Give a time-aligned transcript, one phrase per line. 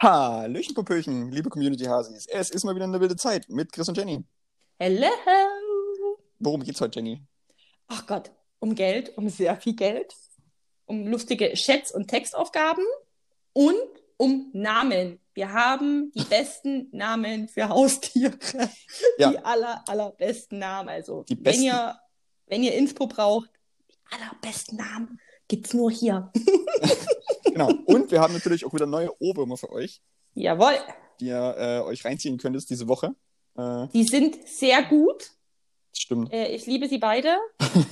[0.00, 2.26] Hallöchen, Popöchen, liebe Community-Hasis.
[2.28, 4.24] Es ist mal wieder eine wilde Zeit mit Chris und Jenny.
[4.78, 5.08] Hello.
[6.38, 7.24] Worum geht's heute, Jenny?
[7.88, 8.30] Ach Gott,
[8.60, 10.14] um Geld, um sehr viel Geld,
[10.86, 12.84] um lustige Chats und Textaufgaben
[13.52, 13.74] und
[14.18, 15.18] um Namen.
[15.34, 18.38] Wir haben die besten Namen für Haustiere.
[19.18, 19.30] Ja.
[19.30, 20.88] Die aller, allerbesten Namen.
[20.90, 21.98] Also, Die wenn besten- ihr,
[22.46, 23.50] wenn ihr Inspo braucht,
[23.90, 26.30] die allerbesten Namen gibt's nur hier.
[27.44, 27.72] Genau.
[27.86, 30.00] Und wir haben natürlich auch wieder neue Ohrwürmer für euch,
[30.34, 30.74] Jawohl.
[31.18, 33.16] die ihr äh, euch reinziehen könnt diese Woche.
[33.56, 35.32] Äh, Die sind sehr gut.
[35.92, 36.32] stimmt.
[36.32, 37.36] Äh, ich liebe sie beide.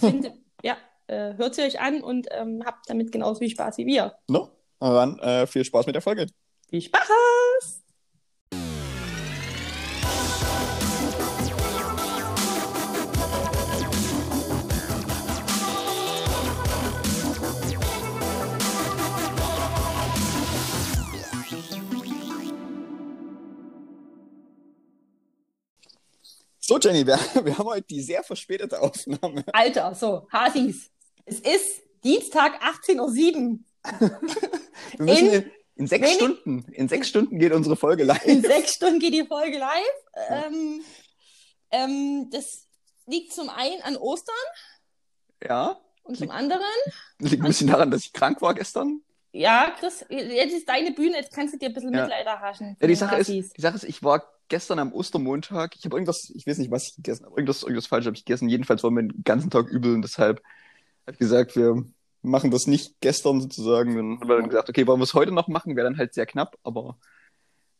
[0.00, 0.30] Sind,
[0.62, 0.76] ja,
[1.08, 4.14] äh, hört sie euch an und ähm, habt damit genauso viel Spaß wie wir.
[4.28, 4.50] No?
[4.78, 6.26] Na dann äh, viel Spaß mit der Folge.
[6.70, 7.00] Viel Spaß!
[26.68, 29.44] So, Jenny, wir, wir haben heute die sehr verspätete Aufnahme.
[29.52, 30.90] Alter, so, Hasis.
[31.24, 33.60] Es ist Dienstag 18.07 Uhr.
[34.98, 38.24] Wir müssen In- in, in sechs wenig- Stunden, in sechs Stunden geht unsere Folge live.
[38.24, 40.02] In sechs Stunden geht die Folge live.
[40.28, 40.82] Ähm,
[41.70, 42.66] ähm, das
[43.06, 44.34] liegt zum einen an Ostern
[45.44, 46.62] Ja, und zum anderen,
[47.20, 49.02] liegt ein bisschen daran, dass ich krank war gestern.
[49.30, 52.02] ja, Chris, jetzt ist deine Bühne, jetzt kannst du dir ein bisschen Ja.
[52.02, 52.76] Mitleid erhaschen.
[52.80, 56.30] Ja, die Sache, ist, die Sache ist, ich war gestern am Ostermontag, ich habe irgendwas,
[56.34, 58.48] ich weiß nicht, was ich gegessen habe, irgendwas, irgendwas falsch habe ich gegessen.
[58.48, 60.38] Jedenfalls war mir den ganzen Tag übel und deshalb
[61.06, 61.84] habe ich gesagt, wir
[62.22, 63.94] machen das nicht gestern sozusagen.
[63.96, 66.14] Dann haben wir dann gesagt, okay, wollen wir es heute noch machen, wäre dann halt
[66.14, 66.98] sehr knapp, aber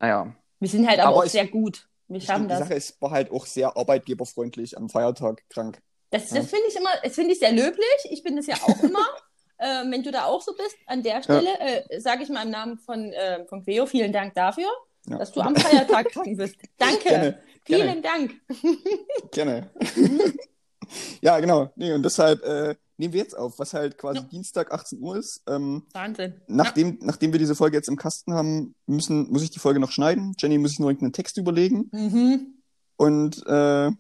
[0.01, 0.35] naja.
[0.61, 1.89] Wir sind halt aber, Aber auch ich- sehr gut.
[2.09, 2.61] Wir Die schaffen das.
[2.61, 5.81] Sache ist, war halt auch sehr arbeitgeberfreundlich am Feiertag krank.
[6.11, 6.37] Das, Ja.
[6.37, 7.85] das finde ich immer, das finde ich sehr löblich.
[8.11, 9.05] Ich bin das ja auch immer.
[9.59, 12.51] ähm, wenn du da auch so bist, an der Stelle äh, sage ich mal im
[12.51, 14.69] Namen von, äh, von Queo vielen Dank dafür,
[15.09, 15.19] Ja.
[15.19, 16.57] dass du am Feiertag krank bist.
[16.79, 17.05] Danke.
[17.09, 18.35] Gerne, Vielen Dank.
[19.33, 19.71] gerne.
[21.21, 21.73] ja, genau.
[21.77, 24.25] Nee, und deshalb äh, nehmen wir jetzt auf, was halt quasi Ja.
[24.25, 25.43] Dienstag 18 Uhr ist.
[25.49, 26.41] Ähm, Wahnsinn.
[26.47, 29.91] Nachdem, nachdem wir diese Folge jetzt im Kasten haben, müssen, muss ich die Folge noch
[29.91, 30.35] schneiden.
[30.39, 31.91] Jenny muss sich nur irgendeinen Text überlegen.
[31.93, 31.99] Ja.
[31.99, 32.55] Mhm.
[32.97, 33.91] Und äh,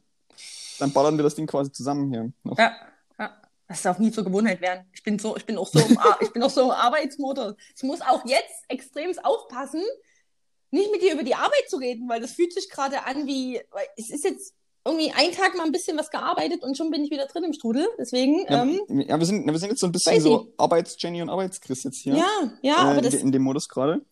[0.78, 2.32] dann ballern wir das Ding quasi zusammen hier.
[2.44, 2.58] Noch.
[2.58, 2.72] ja.
[3.18, 3.36] ja.
[3.68, 4.86] Das darf nie zur Gewohnheit werden.
[4.92, 7.54] Ich bin so, ich bin auch so im, ich bin auch so im Arbeitsmodus.
[7.76, 9.82] Ich muss auch jetzt extremst aufpassen,
[10.76, 13.60] nicht mit dir über die Arbeit zu reden, weil das fühlt sich gerade an wie,
[13.70, 14.54] weil es ist jetzt
[14.84, 17.52] irgendwie ein Tag mal ein bisschen was gearbeitet und schon bin ich wieder drin im
[17.52, 17.86] Strudel.
[17.98, 21.28] Deswegen, Ja, ähm, ja, wir, sind, wir sind jetzt so ein bisschen so Arbeits-Jenny und
[21.28, 22.14] Arbeits-Chris jetzt hier.
[22.14, 24.02] Ja, ja, äh, aber, das, in dem Modus gerade.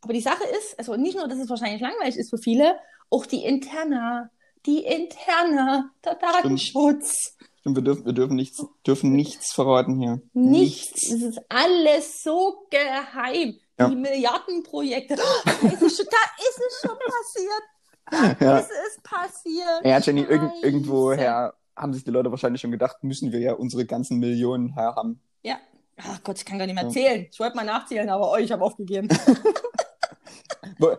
[0.00, 2.76] aber die Sache ist, also nicht nur, dass es wahrscheinlich langweilig ist für viele,
[3.10, 4.30] auch die Interna,
[4.66, 10.20] die Interna, der Datenschutz, Stimmt, wir dürfen, wir dürfen nichts, dürfen nichts verraten hier.
[10.32, 13.56] nichts, es ist alles so geheim.
[13.82, 13.88] Ja.
[13.88, 18.58] Die Milliardenprojekte, oh, da ist es schon, da ist es schon passiert, Ja.
[18.58, 19.84] ist es passiert.
[19.84, 20.52] Ja, Jenny, Scheiße.
[20.62, 25.20] irgendwoher haben sich die Leute wahrscheinlich schon gedacht, müssen wir ja unsere ganzen Millionen haben.
[25.42, 25.56] Ja.
[25.98, 26.90] Ach Gott, ich kann gar nicht mehr Ja.
[26.90, 27.26] zählen.
[27.30, 29.08] Ich wollte mal nachzählen, aber euch habe aufgegeben.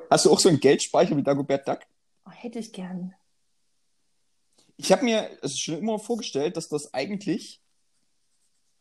[0.09, 1.79] Hast du auch so einen Geldspeicher wie Dagobert Duck?
[2.25, 3.13] Oh, hätte ich gern.
[4.77, 7.61] Ich habe mir es schon immer vorgestellt, dass das eigentlich.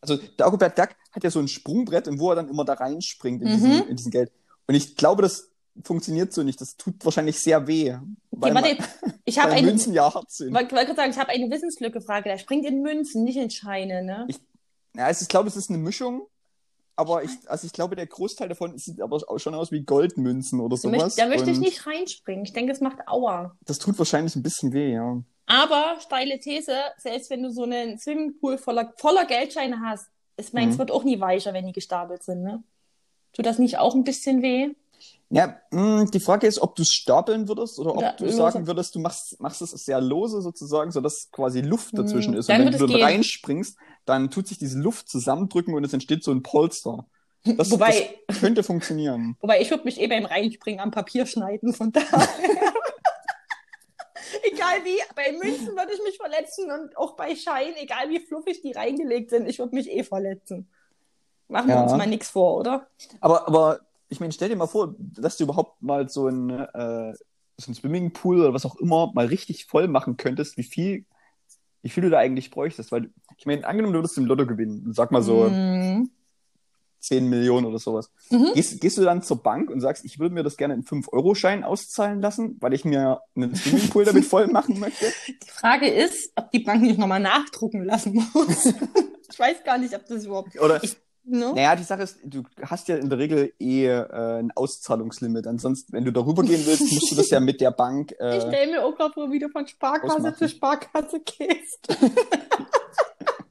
[0.02, 3.40] Also, Dagobert Duck hat ja so ein Sprungbrett, und wo er dann immer da reinspringt
[3.42, 3.52] in, Mhm.
[3.54, 4.30] diesen, in diesen Geld.
[4.66, 5.50] Und ich glaube, das
[5.84, 6.60] funktioniert so nicht.
[6.60, 7.96] Das tut wahrscheinlich sehr weh.
[8.30, 10.52] Weil, Okay, warte, man- ich habe eine, Münzen ja hart sind.
[10.54, 12.28] wollte wollte gerade sagen, ich habe eine Wissenslücke Frage.
[12.28, 14.26] Der springt in Münzen, nicht in Scheine, ne?
[14.28, 14.40] Ich-
[14.94, 16.26] Ja, es ist, ich glaube, es ist eine Mischung.
[16.94, 20.60] Aber ich, also ich glaube, der Großteil davon sieht aber auch schon aus wie Goldmünzen
[20.60, 21.16] oder Da möchte, sowas.
[21.16, 22.44] da möchte ich nicht reinspringen.
[22.44, 23.56] Ich denke, es macht Aua.
[23.64, 25.22] Das tut wahrscheinlich ein bisschen weh, ja.
[25.46, 30.74] Aber steile These, selbst wenn du so einen Swimmingpool voller, voller Geldscheine hast, ist meins
[30.74, 30.78] Mhm.
[30.78, 32.62] wird auch nie weicher, wenn die gestapelt sind, ne?
[33.32, 34.70] Tut das nicht auch ein bisschen weh?
[35.30, 38.36] Ja, mh, die Frage ist, ob du es stapeln würdest oder ob Oder du lose.
[38.36, 42.48] sagen würdest, du machst, machst es sehr lose sozusagen, sodass quasi Luft dazwischen Hm, ist.
[42.48, 43.04] dann Und wenn wird du dann gehen.
[43.06, 47.06] reinspringst, dann tut sich diese Luft zusammendrücken und es entsteht so ein Polster.
[47.44, 49.36] Das, Wobei- das könnte funktionieren.
[49.40, 52.28] Wobei ich würde mich eh beim Reinspringen am Papier schneiden, von daher.
[54.62, 58.62] egal wie, bei Münzen würde ich mich verletzen und auch bei Scheinen, egal wie fluffig
[58.62, 60.68] die reingelegt sind, ich würde mich eh verletzen.
[61.48, 61.82] Machen wir Ja.
[61.82, 62.88] uns mal nichts vor, oder?
[63.20, 67.14] Aber, aber ich meine, stell dir mal vor, dass du überhaupt mal so ein, äh,
[67.56, 71.04] so ein Swimmingpool oder was auch immer mal richtig voll machen könntest, wie viel,
[71.82, 72.92] wie viel du da eigentlich bräuchtest.
[72.92, 76.10] Weil, ich meine, angenommen, du würdest im Lotto gewinnen, sag mal so Mhm.
[77.02, 78.10] 10 Millionen oder sowas.
[78.30, 78.52] Mhm.
[78.54, 81.64] Gehst, gehst du dann zur Bank und sagst, ich würde mir das gerne in 5-Euro-Schein
[81.64, 85.06] auszahlen lassen, weil ich mir einen Swimmingpool damit voll machen möchte?
[85.28, 88.66] Die Frage ist, ob die Bank nicht nochmal nachdrucken lassen muss.
[89.32, 90.58] ich weiß gar nicht, ob das überhaupt.
[90.60, 91.52] Oder, Ich- Ne?
[91.54, 95.46] Naja, die Sache ist, du hast ja in der Regel eh äh, ein Auszahlungslimit.
[95.46, 98.10] Ansonsten, wenn du darüber gehen willst, musst du das ja mit der Bank.
[98.18, 100.34] Ich Äh, stelle mir auch gerade vor, wie du von Sparkasse Ausmachen.
[100.36, 101.86] zu Sparkasse gehst.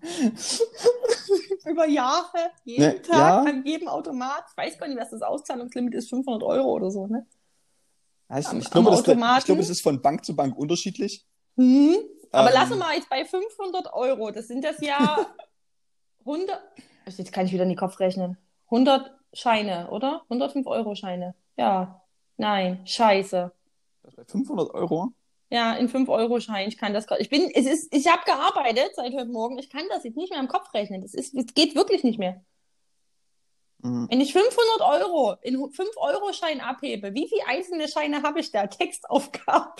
[1.65, 3.39] Über Jahre, jeden Ne, Tag, ja.
[3.43, 4.43] an jedem Automat.
[4.51, 7.25] Ich weiß gar nicht, was das Auszahlungslimit ist, 500 Euro oder so, ne?
[8.27, 11.25] am- ich, glaube, am das, ich glaube, es ist von Bank zu Bank unterschiedlich.
[11.57, 11.97] Hm.
[12.31, 14.31] Aber Ähm, lassen wir mal jetzt bei 500 Euro.
[14.31, 15.25] Das sind das ja
[16.25, 16.59] 100.
[17.05, 18.37] Also Jetzt kann ich wieder in den Kopf rechnen.
[18.67, 20.21] 100 Scheine, oder?
[20.29, 21.35] 105 Euro Scheine.
[21.57, 22.01] Ja.
[22.37, 22.85] Nein.
[22.87, 23.51] Scheiße.
[24.03, 25.09] Bei 500 Euro?
[25.51, 26.69] Ja, in 5 Euro Schein.
[26.69, 27.21] Ich kann das gerade.
[27.21, 29.57] Ich bin, es ist, ich habe gearbeitet seit heute Morgen.
[29.59, 31.01] Ich kann das jetzt nicht mehr im Kopf rechnen.
[31.01, 32.41] Das ist, es geht wirklich nicht mehr.
[33.79, 34.07] Mhm.
[34.09, 38.51] Wenn ich 500 Euro in 5 Euro Schein abhebe, wie viele einzelne Scheine habe ich
[38.51, 38.65] da?
[38.67, 39.73] Textaufgabe.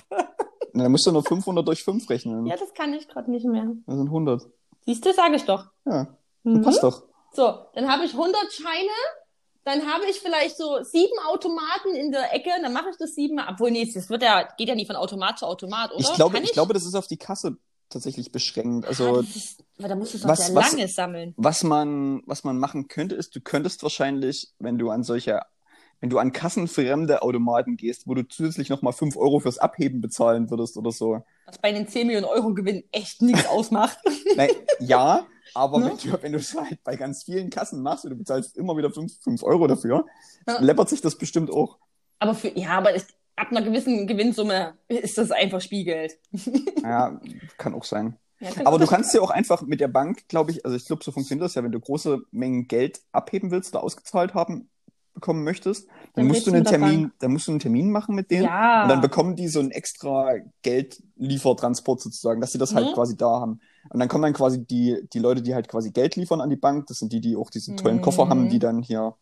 [0.73, 2.45] Na, dann musst du nur 500 durch 5 rechnen.
[2.47, 3.67] Ja, das kann ich gerade nicht mehr.
[3.85, 4.41] Das sind 100.
[4.85, 5.65] Siehst du, sage ich doch.
[5.85, 6.63] Ja, Mhm.
[6.63, 7.03] passt doch.
[7.33, 8.89] So, dann habe ich 100 Scheine,
[9.63, 13.39] dann habe ich vielleicht so sieben Automaten in der Ecke, dann mache ich das sieben,
[13.47, 15.99] obwohl nee, das wird ja, geht ja nie von Automat zu Automat, oder?
[15.99, 17.57] Ich glaube, Kann ich glaube, das ist auf die Kasse
[17.89, 18.85] tatsächlich beschränkt.
[18.85, 21.33] Ah, Also, das ist, aber da musst du es noch was- sehr was- lange sammeln.
[21.37, 25.41] was man, was man machen könnte, ist, du könntest wahrscheinlich, wenn du an solche,
[25.99, 30.49] wenn du an kassenfremde Automaten gehst, wo du zusätzlich nochmal 5 Euro fürs Abheben bezahlen
[30.49, 31.21] würdest oder so.
[31.45, 33.97] Was bei den 10 Millionen Euro Gewinn echt nichts ausmacht.
[34.35, 34.49] Nein,
[34.79, 35.91] ja, aber Ne?
[36.03, 38.75] wenn du, wenn du es halt bei ganz vielen Kassen machst und du bezahlst immer
[38.77, 40.05] wieder 5, 5 Euro dafür,
[40.47, 40.59] Ja.
[40.61, 41.77] läppert sich das bestimmt auch.
[42.19, 46.17] Aber für, ja, aber es, ab einer gewissen Gewinnsumme ist das einfach Spielgeld.
[46.83, 47.19] Ja,
[47.57, 48.17] kann auch sein.
[48.39, 50.85] Ja, Aber ich du kannst ja auch einfach mit der Bank, glaube ich, also ich
[50.85, 54.67] glaube, so funktioniert das ja, wenn du große Mengen Geld abheben willst oder ausgezahlt haben
[55.13, 58.31] bekommen möchtest, dann, Dann musst du einen Termin, dann musst du einen Termin machen mit
[58.31, 58.83] denen Ja.
[58.83, 60.31] und dann bekommen die so einen extra
[60.63, 62.93] Geldliefertransport sozusagen, dass sie das halt Mhm.
[62.93, 63.59] quasi da haben.
[63.89, 66.55] Und dann kommen dann quasi die, die Leute, die halt quasi Geld liefern an die
[66.55, 68.01] Bank, das sind die, die auch diese tollen Mhm.
[68.01, 69.15] Koffer haben, die dann hier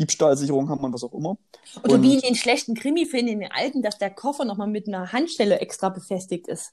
[0.00, 1.36] Diebstahlsicherung haben und was auch immer.
[1.82, 4.86] Oder Und- wie in den schlechten Krimi-Filmen, in den alten, dass der Koffer nochmal mit
[4.86, 6.72] einer Handstelle extra befestigt ist.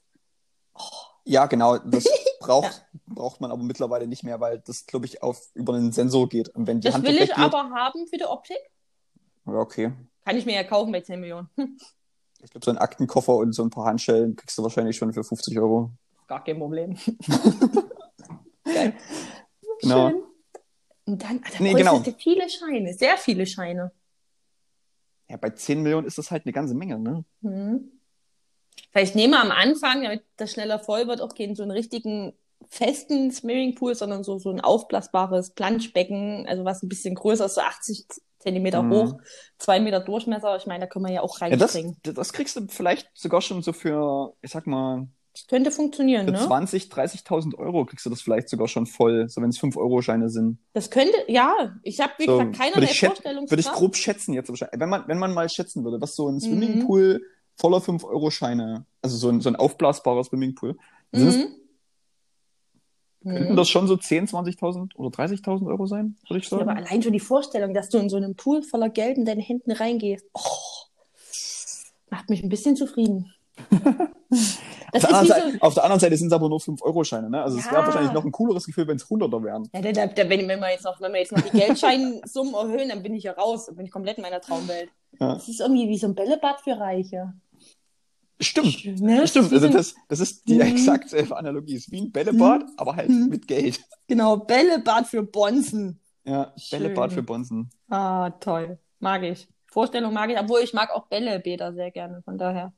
[1.24, 2.04] Ja, genau, das
[2.40, 6.28] braucht, braucht man aber mittlerweile nicht mehr, weil das, glaube ich, auf über einen Sensor
[6.28, 6.48] geht.
[6.50, 8.58] Und wenn die Das Hand will ich weggeht, aber haben für die Optik.
[9.46, 9.92] ja, okay.
[10.24, 11.48] Kann ich mir ja kaufen bei 10 Millionen.
[12.42, 15.24] Ich glaube, so einen Aktenkoffer und so ein paar Handschellen kriegst du wahrscheinlich schon für
[15.24, 15.90] 50 Euro.
[16.26, 16.96] Gar kein Problem.
[18.64, 18.94] Geil.
[19.80, 20.10] Genau.
[20.10, 20.22] Schön.
[21.06, 22.02] Und dann, da Nee, nee, genau.
[22.18, 23.92] viele Scheine, sehr viele Scheine.
[25.28, 27.24] Ja, bei 10 Millionen ist das halt eine ganze Menge, ne?
[27.42, 27.92] Hm.
[28.90, 32.32] Vielleicht nehmen wir am Anfang, damit das schneller voll wird, auch keinen so einen richtigen
[32.68, 37.60] festen Swimmingpool, sondern so, so ein aufblasbares Planschbecken, also was ein bisschen größer ist, so
[37.60, 38.06] 80
[38.38, 38.90] Zentimeter Mhm.
[38.92, 39.14] hoch,
[39.58, 40.56] zwei Meter Durchmesser.
[40.56, 41.96] Ich meine, da können wir ja auch Ja, das, reinspringen.
[42.02, 46.32] das kriegst du vielleicht sogar schon so für, ich sag mal, Das könnte funktionieren, für
[46.32, 46.38] ne?
[46.38, 50.56] 20, 30.000 Euro kriegst du das vielleicht sogar schon voll, so wenn es 5-Euro-Scheine sind.
[50.72, 53.50] Das könnte, ja, ich habe, wie So, gesagt, keinerlei Vorstellungskraft.
[53.50, 54.80] würde ich grob schätzen jetzt wahrscheinlich.
[54.80, 56.40] Wenn man, wenn man mal schätzen würde, was so ein Mhm.
[56.40, 57.20] Swimmingpool
[57.54, 60.78] voller 5-Euro-Scheine, also so ein, so ein aufblasbarer Swimmingpool,
[61.12, 61.20] Mhm.
[63.22, 63.56] könnten Mhm.
[63.56, 66.78] das schon so 10, 20.000 oder 30.000 Euro sein, würde ich Ja, aber sagen.
[66.86, 69.72] allein schon die Vorstellung, dass du in so einem Pool voller Geld in deine Händen
[69.72, 70.40] reingehst, oh,
[72.08, 73.32] macht mich ein bisschen zufrieden.
[74.98, 77.42] Seite, auf der anderen Seite sind es aber nur 5-Euro-Scheine, ne?
[77.42, 77.86] Also es wäre Ja.
[77.86, 79.68] wahrscheinlich noch ein cooleres Gefühl, wenn es Hunderter wären.
[79.74, 83.02] ja, da, da, wenn, wir jetzt noch, wenn wir jetzt noch die Geldscheinsummen erhöhen, dann
[83.02, 84.90] bin ich ja raus, dann bin ich komplett in meiner Traumwelt.
[85.20, 85.34] Ja.
[85.34, 87.32] Das ist irgendwie wie so ein Bällebad für Reiche.
[88.40, 88.84] Stimmt.
[89.00, 89.26] Ne?
[89.26, 90.60] Stimmt, also das, das ist die Mhm.
[90.60, 91.76] exakt selbe Analogie.
[91.76, 93.28] Es ist wie ein Bällebad, aber halt Mhm.
[93.28, 93.80] mit Geld.
[94.08, 96.00] Genau, Bällebad für Bonzen.
[96.24, 96.82] Ja, Schön.
[96.82, 97.70] Bällebad für Bonzen.
[97.88, 98.78] Ah, toll.
[99.00, 99.48] Mag ich.
[99.68, 102.72] Vorstellung mag ich, obwohl ich mag auch Bällebäder sehr gerne, von daher.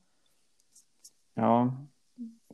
[1.38, 1.73] Ja.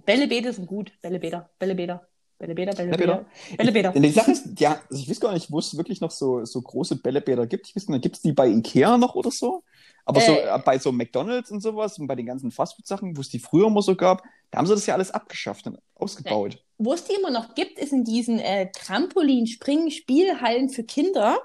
[0.04, 0.92] Bällebäder sind gut.
[1.00, 2.06] Bällebäder, Bällebäder,
[2.38, 3.24] Bällebäder, Bällebäder?
[3.56, 3.92] Bällebäder.
[3.92, 6.60] Die Sache ist, ja, also ich weiß gar nicht, wo es wirklich noch so, so
[6.60, 7.68] große Bällebäder gibt.
[7.68, 9.62] Ich weiß nicht, gibt es die bei Ikea noch oder so?
[10.04, 10.54] Aber so Äh.
[10.54, 13.68] äh, bei so McDonalds und sowas und bei den ganzen Fastfood-Sachen, wo es die früher
[13.68, 16.62] immer so gab, da haben sie das ja alles abgeschafft und ausgebaut.
[16.76, 21.38] Wo es die immer noch gibt, ist in diesen äh, Trampolin-Springen-Spielhallen für Kinder.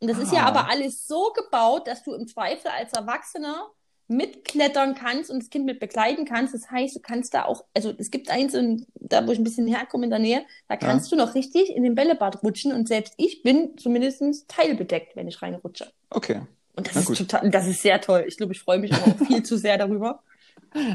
[0.00, 0.48] Und das ist ja Ah.
[0.48, 3.70] aber alles so gebaut, dass du im Zweifel als Erwachsener
[4.08, 6.54] mitklettern kannst und das Kind mit begleiten kannst.
[6.54, 9.44] Das heißt, du kannst da auch, also es gibt eins, in, da wo ich ein
[9.44, 12.88] bisschen herkomme in der Nähe, da kannst du noch richtig in den Bällebad rutschen und
[12.88, 15.90] selbst ich bin zumindest teilbedeckt, wenn ich reinrutsche.
[16.10, 16.42] Okay.
[16.76, 17.18] Und das Na ist gut.
[17.18, 18.24] total, das ist sehr toll.
[18.26, 20.22] Ich glaube, ich freue mich aber auch viel zu sehr darüber.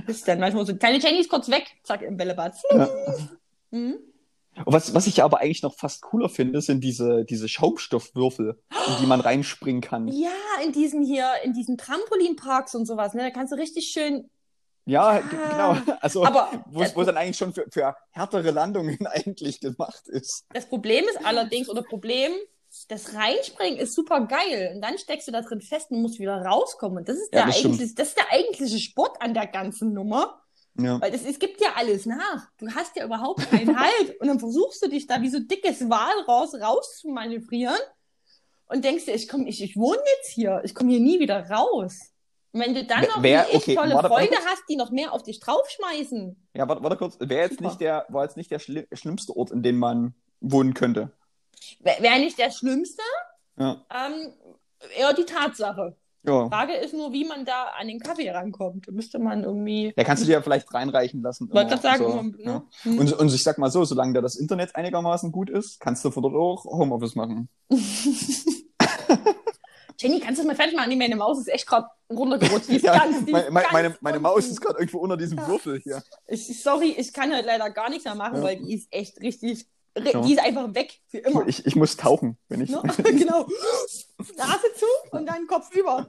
[0.05, 2.55] Bis dann manchmal so, kleine Jenny ist kurz weg, zack, im Bällebad.
[2.71, 2.89] Ja.
[3.71, 3.97] Mhm.
[4.65, 8.93] Und was, was ich aber eigentlich noch fast cooler finde, sind diese, diese Schaumstoffwürfel, in
[9.01, 10.07] die man reinspringen kann.
[10.09, 10.29] Ja,
[10.63, 13.21] in diesen hier, in diesen Trampolinparks und sowas, ne?
[13.23, 14.29] Da kannst du richtig schön.
[14.85, 15.19] Ja, Ja.
[15.21, 15.77] g- genau.
[16.01, 20.43] Also, Aber wo es wo dann eigentlich schon für, für härtere Landungen eigentlich gemacht ist.
[20.53, 22.31] das Problem ist allerdings, oder Problem,
[22.87, 24.73] das Reinspringen ist super geil.
[24.75, 26.99] Und dann steckst du da drin fest und musst wieder rauskommen.
[26.99, 29.93] Und das ist, Ja, der, das eigentlich, das ist der eigentliche Sport an der ganzen
[29.93, 30.41] Nummer.
[30.83, 30.99] Ja.
[31.01, 32.47] Weil das, es gibt ja alles nach.
[32.57, 34.19] Du hast ja überhaupt keinen Halt.
[34.19, 37.77] Und dann versuchst du dich da wie so dickes Walraus rauszumanövrieren
[38.67, 40.61] und denkst dir, ich komm, ich, ich wohne jetzt hier.
[40.63, 42.11] Ich komme hier nie wieder raus.
[42.51, 44.45] Und wenn du dann Wer- noch wer- ich okay, tolle warte, warte Freunde kurz.
[44.47, 46.47] hast, die noch mehr auf dich draufschmeißen.
[46.55, 47.17] Ja, warte, warte kurz.
[47.19, 47.65] Wäre jetzt Super.
[47.65, 51.11] nicht der, war jetzt nicht der schli schlimmste Ort, in dem man wohnen könnte.
[51.81, 53.03] Wäre nicht der Schlimmste,
[53.57, 53.85] Ja.
[53.93, 54.33] ähm,
[54.97, 55.95] eher die Tatsache.
[56.23, 56.49] Ja.
[56.49, 58.87] Frage ist nur, wie man da an den Kaffee rankommt.
[58.87, 59.93] Da müsste man irgendwie.
[59.95, 61.49] Da kannst du dir ja vielleicht reinreichen lassen.
[61.51, 62.53] Wollte gerade sagen, so, ja.
[62.53, 62.63] ne?
[62.83, 62.99] Hm.
[62.99, 66.11] Und, und ich sag mal so, solange da das Internet einigermaßen gut ist, kannst du
[66.11, 67.47] von dort auch Homeoffice machen.
[69.99, 70.89] Jenny, kannst du das mal fertig machen?
[70.89, 72.69] Nee, meine Maus ist echt gerade runtergerutscht.
[72.81, 75.47] Ja, ganz, meine, meine, meine, Maus ist gerade irgendwo unter diesem Ja.
[75.47, 76.01] Würfel hier.
[76.27, 78.43] Ich, sorry, ich kann halt leider gar nichts mehr machen, Ja.
[78.43, 79.67] weil die ist echt richtig.
[79.97, 80.21] Ja.
[80.21, 81.47] Die ist einfach weg für immer.
[81.47, 82.69] Ich, ich muss tauchen, wenn ich.
[82.69, 82.81] Ne?
[83.03, 83.45] genau.
[84.37, 86.07] Nase zu und dann Kopf über.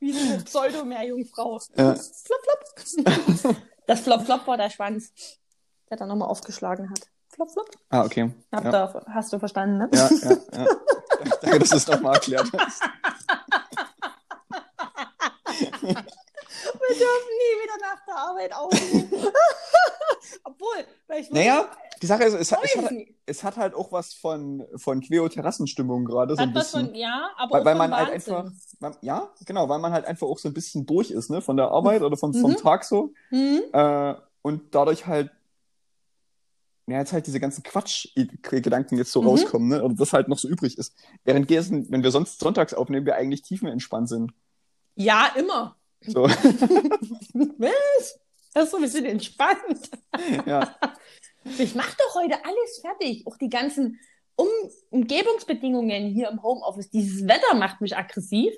[0.00, 1.60] Wie so eine Pseudo-Meerjungfrau.
[1.76, 1.94] Ja.
[1.94, 3.56] Flop, flop.
[3.86, 5.12] Das Flop, flop war der Schwanz,
[5.88, 7.08] der dann nochmal aufgeschlagen hat.
[7.32, 7.70] Flop, flop.
[7.88, 8.32] Ah, okay.
[8.50, 8.70] Hab Ja.
[8.72, 9.88] da, hast du verstanden, ne?
[9.94, 10.66] Ja, ja, ja.
[11.40, 12.82] Danke, dass du es nochmal erklärt hast.
[15.48, 19.32] Wir dürfen nie wieder nach der Arbeit aufnehmen.
[20.44, 21.68] Obwohl, vielleicht Naja,
[22.02, 22.92] die Sache ist, es, hat- es, hat,
[23.26, 26.36] es hat halt auch was von, von Queo-Terrassenstimmung gerade.
[26.36, 26.86] So ein bisschen.
[26.86, 28.50] von, ja, aber weil, auch weil man halt einfach,
[28.80, 31.56] weil, ja, genau, weil man halt einfach auch so ein bisschen durch ist, ne, von
[31.56, 32.56] der Arbeit oder vom, vom Mhm.
[32.56, 33.12] Tag so.
[33.30, 33.62] Hm?
[33.72, 35.30] Äh, und dadurch halt,
[36.88, 39.28] ja, jetzt halt diese ganzen Quatsch-Gedanken jetzt so Mhm.
[39.28, 40.94] rauskommen, ne, oder das halt noch so übrig ist.
[41.24, 44.32] Während Gesen, wenn wir sonst sonntags aufnehmen, wir eigentlich tiefenentspannt sind.
[44.94, 45.76] Ja, immer.
[46.06, 48.18] So, Was?
[48.54, 49.90] Das ist so ein bisschen entspannt.
[50.46, 50.74] ja.
[51.58, 53.26] Ich mach doch heute alles fertig.
[53.26, 53.98] Auch die ganzen
[54.36, 54.48] um
[54.90, 56.90] Umgebungsbedingungen hier im Homeoffice.
[56.90, 58.54] Dieses Wetter macht mich aggressiv.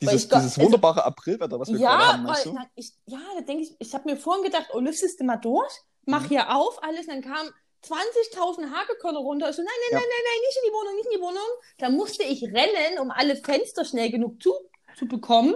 [0.00, 2.58] Dieses, ich dieses wunderbare Aprilwetter, was wir gerade Ja, haben, meinst weil, du?
[2.58, 5.36] na, ich, ja, da denke ich, ich habe mir vorhin gedacht, oh, lüftest du mal
[5.36, 5.70] durch,
[6.06, 6.28] mach Mhm.
[6.28, 7.50] hier auf, alles, dann kam
[7.84, 9.50] 20.000 Hagekörner runter.
[9.50, 9.98] Ich so, nein, nein, Ja.
[9.98, 11.48] nein, nein, nein, nicht in die Wohnung, nicht in die Wohnung.
[11.78, 14.54] Da musste ich rennen, um alle Fenster schnell genug zu,
[14.98, 15.54] zu bekommen.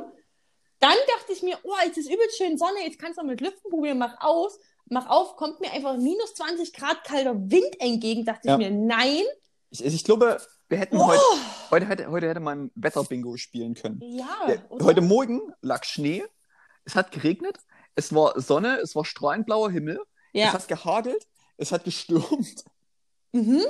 [0.78, 3.40] Dann dachte ich mir, oh, jetzt ist übelst schön Sonne, jetzt kannst du auch mit
[3.40, 8.24] Lüften probieren, mach aus, mach auf, kommt mir einfach minus 20 Grad kalter Wind entgegen.
[8.24, 8.54] Dachte Ja.
[8.54, 9.22] ich mir, nein,
[9.70, 11.06] Ich, ich glaube, wir hätten Oh.
[11.06, 11.20] heute,
[11.70, 14.00] heute, hätte, heute hätte man Wetterbingo spielen können.
[14.02, 14.26] ja.
[14.48, 14.84] Ja, oder?
[14.84, 16.24] heute Morgen lag Schnee,
[16.84, 17.58] es hat geregnet,
[17.96, 20.00] es war Sonne, es war strahlend Himmel,
[20.32, 20.52] es ja.
[20.52, 21.26] hat gehagelt,
[21.56, 22.64] es hat gestürmt.
[23.32, 23.62] Mhm.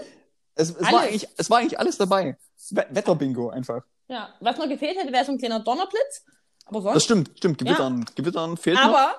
[0.57, 2.37] Es, es, war, eigentlich, es war eigentlich alles dabei.
[2.71, 3.83] We Wetterbingo einfach.
[4.09, 4.33] ja.
[4.41, 6.25] Was noch gefehlt hätte, wäre so ein kleiner Donnerblitz.
[6.67, 6.95] Aber sonst.
[6.97, 7.59] Das stimmt, stimmt.
[7.59, 9.15] Gewittern, Gewittern fehlt noch.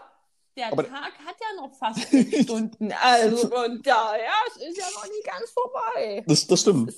[0.55, 2.91] Der Aber- Tag hat ja noch fast sechs Stunden.
[2.93, 6.23] Also von daher, es ist ja noch nie ganz vorbei.
[6.27, 6.93] Das, das stimmt.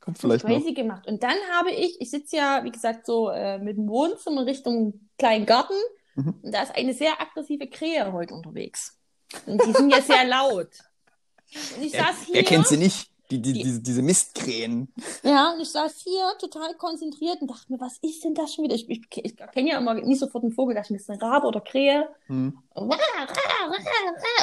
[0.00, 0.56] Kommt vielleicht noch.
[0.56, 1.06] Crazy gemacht.
[1.06, 5.08] Und dann habe ich, ich sitze ja, wie gesagt, so äh, mit dem Wohnzimmer Richtung
[5.18, 5.74] kleinen Garten.
[6.14, 6.34] Mhm.
[6.42, 8.98] Und da ist eine sehr aggressive Krähe heute unterwegs.
[9.46, 10.68] Und die sind ja sehr laut.
[11.76, 12.34] Und ich saß hier.
[12.36, 13.09] Wer kennt sie nicht?
[13.30, 14.92] Die, die, Die- diese, diese Mistkrähen.
[15.22, 18.64] Ja, und ich saß hier total konzentriert und dachte mir, was ist denn das schon
[18.64, 18.74] wieder?
[18.74, 21.46] Ich, ich, ich kenne ja immer nicht sofort einen Vogel, dachte mir, ist eine Rabe
[21.46, 22.08] oder Krähe?
[22.26, 22.58] Hm.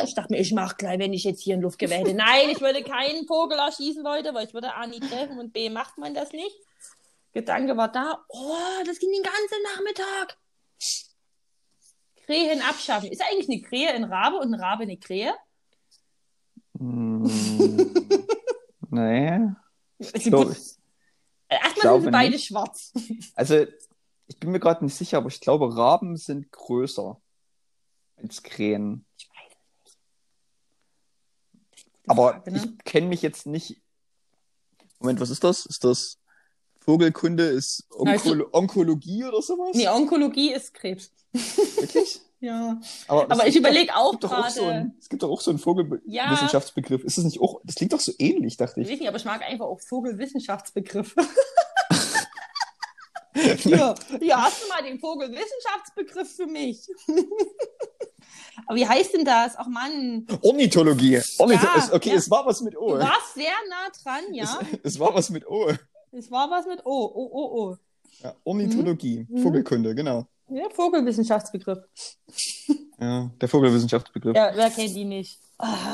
[0.04, 2.14] Ich dachte mir, ich mach gleich, wenn ich jetzt hier ein Luftgewehr hätte.
[2.16, 5.70] Nein, ich würde keinen Vogel erschießen, Leute, weil ich würde A nie treffen und B
[5.70, 6.56] macht man das nicht.
[7.34, 10.38] Gedanke war da, oh, das ging den ganzen Nachmittag.
[12.26, 13.12] Krähen abschaffen.
[13.12, 15.34] Ist eigentlich eine Krähe ein Rabe und ein Rabe eine Krähe?
[16.78, 17.30] Hm.
[18.98, 19.40] Nee.
[20.00, 20.58] Sie glaub- put-
[21.50, 22.46] Äh, Erstmal sind glaube sie beide nicht.
[22.48, 22.92] schwarz.
[23.36, 23.66] Also,
[24.28, 27.20] ich bin mir gerade nicht sicher, aber ich glaube, Raben sind größer
[28.18, 29.06] als Krähen.
[29.18, 29.98] Ich weiß es nicht.
[32.08, 32.58] Aber Frage, ne?
[32.78, 33.82] ich kenne mich jetzt nicht.
[35.00, 35.66] Moment, was ist das?
[35.66, 36.18] Ist das
[36.80, 37.44] Vogelkunde?
[37.46, 39.76] Ist Also- Onkolo Onkologie oder sowas?
[39.76, 41.12] Nee, Onkologie ist Krebs.
[41.34, 42.22] Wirklich?
[42.40, 42.80] Ja.
[43.08, 44.68] Aber, Aber ich überlege auch auch so gerade.
[44.72, 45.64] ein, es gibt doch auch so einen Ja.
[45.64, 47.04] Vogelwissenschaftsbegriff.
[47.04, 49.00] Ist das nicht auch, das klingt doch so ähnlich, dachte Ich ich.
[49.00, 51.16] nicht, aber ich mag einfach auch Vogelwissenschaftsbegriff.
[53.34, 56.88] Hier, hier hast du mal den Vogelwissenschaftsbegriff für mich.
[58.66, 59.54] aber wie heißt denn das?
[59.58, 61.22] Ach Mann, Ornithologie.
[61.38, 62.16] Ornith Ja, es, okay, ja.
[62.16, 62.98] es war was mit du O.
[63.00, 64.60] warst sehr nah dran, ja.
[64.84, 65.72] Es, es war was mit O.
[66.12, 67.78] Es war was mit O, O, O, O.
[68.24, 69.28] Ja, Ornithologie.
[69.30, 69.38] Mhm.
[69.44, 70.26] Vogelkunde, genau.
[70.50, 71.80] Ja, Vogelwissenschaftsbegriff.
[73.00, 74.36] Ja, der Vogelwissenschaftsbegriff.
[74.36, 75.40] Ja, wer kennt die nicht?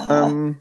[0.10, 0.60] Ähm,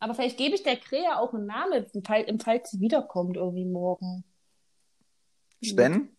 [0.00, 3.36] Aber vielleicht gebe ich der Krähe auch einen Namen, im Fall, im Fall sie wiederkommt
[3.36, 4.24] irgendwie morgen.
[5.62, 6.16] Sven?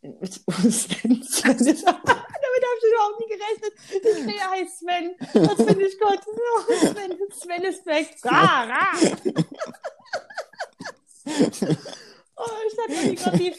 [0.00, 3.72] Sven, Sven ist, damit habe ich überhaupt nie gerechnet.
[3.92, 5.14] Die Krähe heißt Sven.
[5.34, 6.20] Das finde ich gut.
[6.78, 8.16] Sven, Sven ist weg.
[8.24, 8.92] Ra, ra.
[12.40, 13.56] Oh, ich hatte gerade ich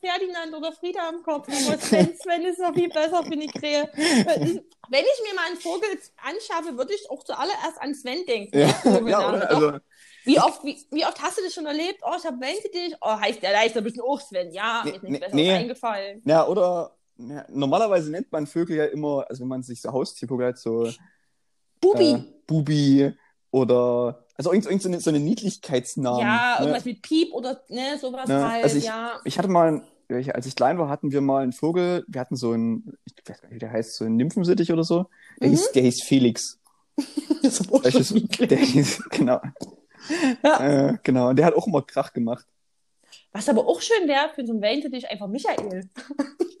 [0.00, 1.48] Ferdinand oder Frieda im Kopf.
[1.48, 3.88] Aber Sven, Sven ist noch viel besser für die Krähe.
[3.94, 8.58] Wenn ich mir mal einen Vogel anschaffe, würde ich auch zuallererst an Sven denken.
[8.58, 9.50] Ja, ja oder?
[9.50, 9.72] Also,
[10.24, 12.00] Wie oft, wie, wie oft hast du das schon erlebt?
[12.02, 12.96] Oh, ich habe Wente dich.
[13.00, 14.50] Oh, heißt der leichter bisschen auch Sven.
[14.50, 15.52] Ja, mir ist nichts Besseres nee.
[15.52, 16.22] eingefallen.
[16.24, 20.48] ja, oder ja, normalerweise nennt man Vögel ja immer, also wenn man sich so Haustiervögel
[20.48, 20.90] hat, so
[21.80, 22.10] Bubi.
[22.10, 23.12] äh, Bubi
[23.50, 26.20] oder also irgend, irgend so, eine, so eine Niedlichkeitsnamen.
[26.20, 26.60] ja, ne?
[26.66, 28.64] irgendwas mit Piep oder ne, sowas Ne, halt.
[28.64, 29.12] also ich- ja.
[29.24, 32.52] Ich hatte mal, als ich klein war, hatten wir mal einen Vogel, wir hatten so
[32.52, 35.06] einen, ich weiß gar nicht, wie der heißt, so einen Nymphensittich oder so.
[35.40, 35.52] Der, Mhm.
[35.52, 36.58] hieß, der hieß Felix.
[37.42, 39.40] Das ist der hieß, genau.
[40.42, 40.60] Ja.
[40.88, 42.46] Äh, genau, und der hat auch immer Krach gemacht.
[43.36, 45.90] Was aber auch schön wäre für so einen Wente-Dich einfach Michael.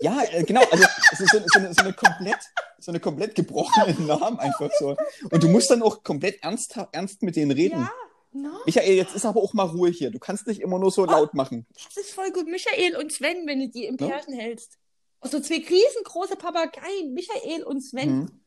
[0.02, 2.36] Ja, äh, genau, also es ist so, so, eine, so, eine komplett,
[2.78, 4.94] so eine komplett gebrochene Namen einfach so.
[5.30, 7.80] Und du musst dann auch komplett ernst, ernst mit denen reden.
[7.80, 7.90] Ja,
[8.32, 8.50] no?
[8.66, 10.10] Michael, jetzt ist aber auch mal Ruhe hier.
[10.10, 11.66] Du kannst nicht immer nur so laut machen.
[11.72, 12.46] das ist voll gut.
[12.46, 14.08] Michael und Sven, wenn du die im Ja.
[14.08, 14.76] Pärchen hältst.
[15.20, 18.18] Und so zwei riesengroße Papageien, Michael und Sven.
[18.18, 18.40] Mhm.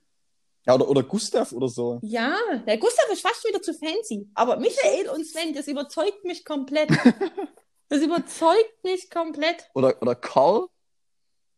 [0.68, 1.98] Ja, oder, oder Gustav oder so.
[2.04, 4.30] Ja, der Gustav ist fast wieder zu fancy.
[4.36, 6.92] Aber Michael und Sven, das überzeugt mich komplett.
[7.90, 9.70] Das überzeugt mich komplett.
[9.74, 10.68] Oder, oder Karl,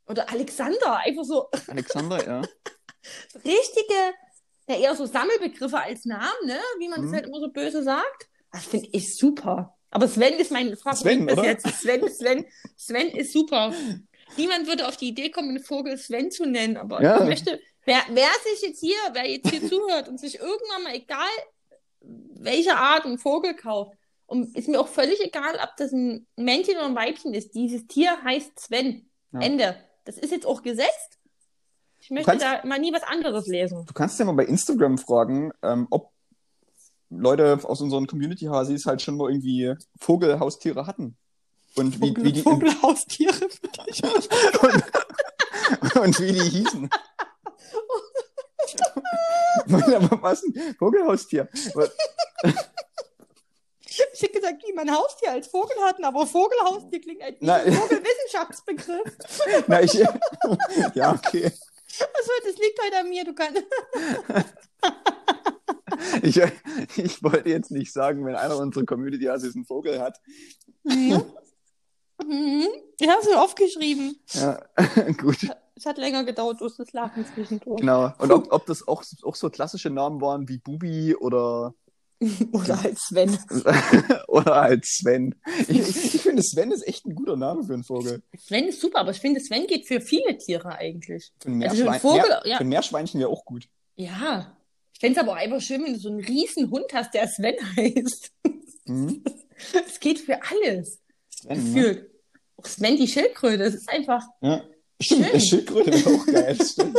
[0.07, 2.41] Oder Alexander, einfach so Alexander, ja.
[3.35, 4.13] richtige,
[4.67, 6.59] ja eher so Sammelbegriffe als Namen, ne?
[6.79, 7.05] Wie man Mhm.
[7.05, 8.29] das halt immer so böse sagt.
[8.51, 9.77] Das finde ich super.
[9.91, 11.45] Aber Sven ist mein Favorit Sven, bis oder?
[11.45, 11.67] jetzt.
[11.81, 12.45] Sven, Sven,
[12.77, 13.73] Sven ist super.
[14.38, 17.19] Niemand würde auf die Idee kommen, einen Vogel Sven zu nennen, aber Ja.
[17.19, 20.95] ich möchte, wer, wer sich jetzt hier, wer jetzt hier zuhört und sich irgendwann mal,
[20.95, 21.27] egal
[22.00, 23.91] welche Art, einen Vogel kauft,
[24.31, 27.53] und ist mir auch völlig egal, ob das ein Männchen oder ein Weibchen ist.
[27.53, 29.09] Dieses Tier heißt Sven.
[29.33, 29.41] Ja.
[29.41, 29.75] Ende.
[30.05, 31.19] Das ist jetzt auch gesetzt.
[32.00, 33.85] Ich möchte kannst- da mal nie was anderes lesen.
[33.85, 36.13] Du kannst ja mal bei Instagram fragen, ähm, ob
[37.09, 41.17] Leute aus unseren Community-Hasis halt schon mal irgendwie Vogelhaustiere hatten.
[41.75, 43.33] Und wie, wie die, und, Vogelhaustiere.
[46.01, 46.89] und wie die hießen.
[49.67, 51.50] Aber was ein Vogelhaustier?
[54.13, 57.73] Ich hätte gesagt, wie man Haustier als Vogel hatten, aber Vogelhaustier klingt als Nein.
[57.73, 59.17] Vogelwissenschaftsbegriff.
[59.67, 59.93] Na, ich,
[60.93, 61.43] ja, okay.
[61.43, 63.63] Also, das liegt heute an mir, du kannst.
[66.23, 66.41] Ich,
[66.95, 70.19] ich wollte jetzt nicht sagen, wenn einer unserer Community-Hasis einen Vogel hat.
[70.83, 71.23] Mhm.
[72.25, 72.67] Mhm.
[72.97, 74.17] Ich habe es aufgeschrieben.
[74.33, 74.61] Ja,
[75.17, 75.37] gut.
[75.75, 77.81] Es hat länger gedauert, durch das Lachen zwischendurch.
[77.81, 78.13] Genau.
[78.19, 81.73] Und ob, ob das auch, auch so klassische Namen waren wie Bubi oder,
[82.51, 83.38] Oder halt Sven.
[84.27, 85.34] oder halt Sven.
[85.68, 85.79] Ich,
[86.16, 88.22] ich, finde, Sven ist echt ein guter Name für einen Vogel.
[88.38, 91.31] Sven ist super, aber ich finde, Sven geht für viele Tiere eigentlich.
[91.42, 92.57] Für ein Also Meerschwein, Vogel, Meer, ja.
[92.57, 93.68] für ein Meerschweinchen wäre auch gut.
[93.96, 94.55] Ja.
[94.94, 97.27] Ich fände es aber auch einfach schön, wenn du so einen riesen Hund hast, der
[97.27, 98.31] Sven heißt.
[98.86, 99.24] Mhm.
[99.88, 101.00] Es geht für alles.
[101.29, 101.81] Sven, ne?
[101.81, 102.12] Gefühlt.
[102.57, 104.64] Auch Sven die Schildkröte, das ist einfach, Ja.
[105.01, 105.42] Stimmt, Schön.
[105.42, 106.57] Schildkröte wäre auch geil.
[106.64, 106.98] Stimmt.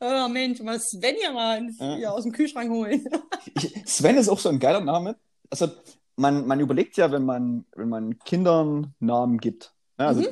[0.00, 2.10] Oh Mensch, mal Sven ja mal Ja.
[2.10, 3.04] aus dem Kühlschrank holen.
[3.86, 5.16] Sven ist auch so ein geiler Name.
[5.50, 5.68] Also,
[6.16, 9.72] man, man überlegt ja, wenn man, wenn man Kindern Namen gibt.
[9.98, 10.26] Ja, also, Mhm.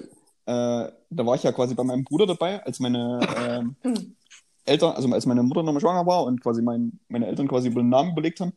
[0.47, 3.77] äh, da war ich ja quasi bei meinem Bruder dabei, als meine ähm,
[4.65, 7.81] Eltern, also als meine Mutter nochmal schwanger war und quasi mein, meine Eltern quasi über
[7.83, 8.53] den Namen überlegt haben.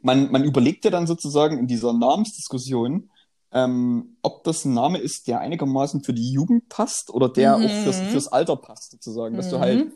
[0.00, 3.10] Man, man überlegt ja dann sozusagen in dieser Namensdiskussion,
[3.52, 7.64] ähm, ob das ein Name ist, der einigermaßen für die Jugend passt oder der Mhm.
[7.66, 9.36] auch fürs, fürs Alter passt, sozusagen.
[9.36, 9.92] Dass du halt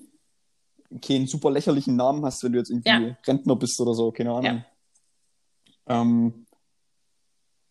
[1.03, 3.17] keinen super lächerlichen Namen hast, wenn du jetzt irgendwie Ja.
[3.27, 4.65] Rentner bist oder so, keine Ahnung.
[5.89, 6.01] Ja.
[6.01, 6.47] Ähm,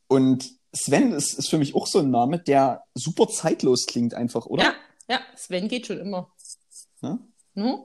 [0.07, 4.45] und Sven ist, ist für mich auch so ein Name, der super zeitlos klingt einfach,
[4.45, 4.63] oder?
[4.63, 4.73] Ja,
[5.09, 6.31] ja, Sven geht schon immer.
[7.01, 7.19] Ja?
[7.53, 7.83] Ne?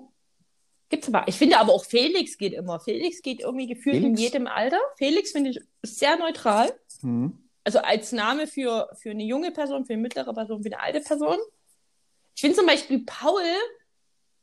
[0.88, 1.28] Gibt's aber.
[1.28, 2.80] Ich finde aber auch Felix geht immer.
[2.80, 4.20] Felix geht irgendwie gefühlt in Felix?
[4.20, 4.80] jedem Alter.
[4.96, 6.72] Felix finde ich sehr neutral.
[7.02, 7.38] Mhm.
[7.62, 11.00] Also als Name für, für eine junge Person, für eine mittlere Person, für eine alte
[11.00, 11.36] Person.
[12.34, 13.42] Ich finde zum Beispiel Paul,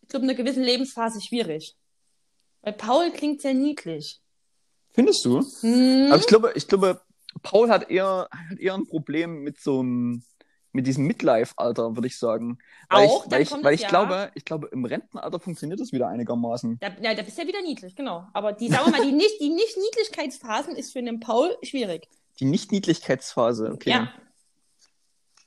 [0.08, 1.76] ich glaube, in einer gewissen Lebensphase schwierig.
[2.62, 4.22] Weil Paul klingt sehr niedlich.
[4.94, 5.42] Findest du?
[5.62, 6.08] Hm?
[6.12, 7.02] Aber ich glaube, ich glaube,
[7.44, 10.24] Paul hat eher, hat eher ein Problem mit so einem,
[10.72, 12.58] mit diesem Midlife-Alter, würde ich sagen.
[12.90, 13.90] Weil Auch, ich, weil ich, weil ich ja.
[13.90, 16.80] glaube, ich glaube, im Rentenalter funktioniert das wieder einigermaßen.
[16.80, 18.26] Da, ja, da bist du ja wieder niedlich, genau.
[18.34, 22.08] Aber die, sagen wir mal, die nicht, die nicht Niedlichkeitsphasen ist für einen Paul schwierig.
[22.40, 23.90] Die Nicht-Niedlichkeitsphase, okay.
[23.90, 24.12] Ja.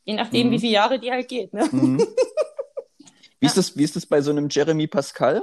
[0.04, 0.50] Je nachdem, Mhm.
[0.52, 1.52] wie viele Jahre die halt geht.
[1.54, 1.68] Ne?
[1.72, 1.98] Mhm.
[3.40, 5.42] Wie, ist das, wie ist das bei so einem Jeremy Pascal?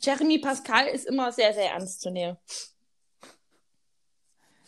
[0.00, 2.36] Jeremy Pascal ist immer sehr, sehr ernst zu nehmen.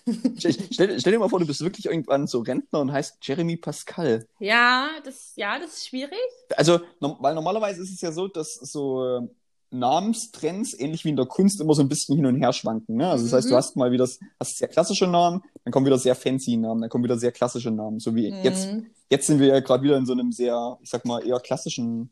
[0.38, 4.24] Stell, stell, dir mal vor, du bist wirklich irgendwann so Rentner und heißt Jeremy Pascal.
[4.38, 6.12] Ja, das, ja, das ist schwierig.
[6.56, 9.28] Also, weil normalerweise ist es ja so, dass so äh,
[9.70, 12.96] Namenstrends, ähnlich wie in der Kunst, immer so ein bisschen hin und her schwanken.
[12.96, 13.08] Ne?
[13.10, 13.58] Also das heißt, du Mhm.
[13.58, 14.04] hast mal wieder
[14.38, 17.72] hast sehr klassische Namen, dann kommen wieder sehr fancy Namen, dann kommen wieder sehr klassische
[17.72, 17.98] Namen.
[17.98, 18.86] So wie jetzt, Mhm.
[19.10, 22.10] jetzt sind wir ja gerade wieder in so einem sehr, ich sag mal, eher klassischen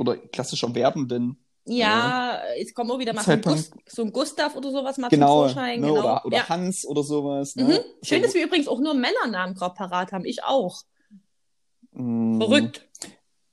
[0.00, 1.36] oder klassischer werdenden.
[1.66, 3.42] Ja, jetzt kommen wir wieder mal so ein.
[3.42, 5.80] Gust so ein Gustav oder sowas mal Genau, zum Vorschein.
[5.80, 5.86] ne?
[5.88, 6.00] Genau.
[6.00, 6.48] oder, oder ja.
[6.48, 7.54] Hans oder sowas.
[7.54, 7.64] Ne?
[7.64, 7.78] Mhm.
[8.02, 10.24] Schön, so, dass wir übrigens auch nur Männernamen gerade parat haben.
[10.24, 10.82] Ich auch.
[11.92, 12.88] mh, Verrückt.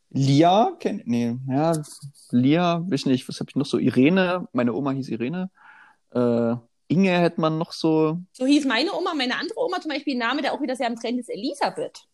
[0.09, 1.73] Lia, kenn, nee, ja,
[2.31, 3.77] Lia, weiß nicht, was habe ich noch so?
[3.77, 5.51] Irene, meine Oma hieß Irene.
[6.13, 6.55] Äh,
[6.87, 8.17] Inge hätte man noch so.
[8.31, 10.87] So hieß meine Oma, meine andere Oma zum Beispiel, ein Name, der auch wieder sehr
[10.87, 12.07] am Trend ist, Elisabeth.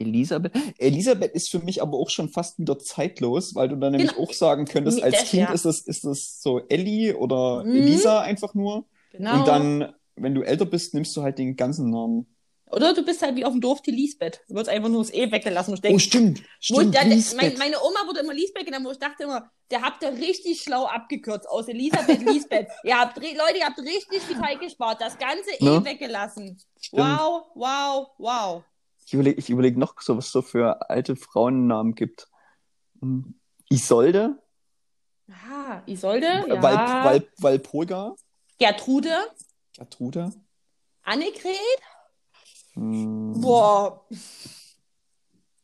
[0.00, 0.52] Elisabeth.
[0.78, 4.22] Elisabeth ist für mich aber auch schon fast wieder zeitlos, weil du dann nämlich Genau.
[4.24, 5.52] auch sagen könntest, als das, Kind ja.
[5.52, 7.76] ist es, ist es so Ellie oder Mhm.
[7.76, 8.84] Elisa einfach nur.
[9.12, 9.38] Genau.
[9.40, 12.26] Und dann, wenn du älter bist, nimmst du halt den ganzen Namen.
[12.70, 14.42] Oder du bist halt wie auf dem Dorf die Lisbeth.
[14.46, 15.72] Du wirst einfach nur das E weggelassen.
[15.72, 16.42] Und ich Oh, stimmt.
[16.60, 20.02] Stimmt, dann, mein, meine Oma wurde immer Lisbeth genannt, wo ich dachte immer, der habt
[20.02, 22.66] ihr richtig schlau abgekürzt aus Elisabeth Lisbeth.
[22.84, 25.00] ihr habt, Leute, ihr habt richtig viel Zeit gespart.
[25.00, 25.82] Das ganze E Ne?
[25.82, 26.58] weggelassen.
[26.78, 27.02] Stimmt.
[27.02, 28.62] Wow, wow, wow.
[29.08, 32.28] Ich überlege ich überleg noch so, was es so für alte Frauennamen gibt.
[33.00, 33.40] Hm.
[33.70, 34.36] Isolde,
[35.50, 36.62] Ah, Isolde, Äh, ja.
[36.62, 38.14] Val, Val, Walpurga,
[38.58, 39.16] Gertrude,
[39.74, 40.30] Gertrude.
[41.04, 41.56] Annegret,
[42.74, 43.40] Hm.
[43.40, 44.06] boah,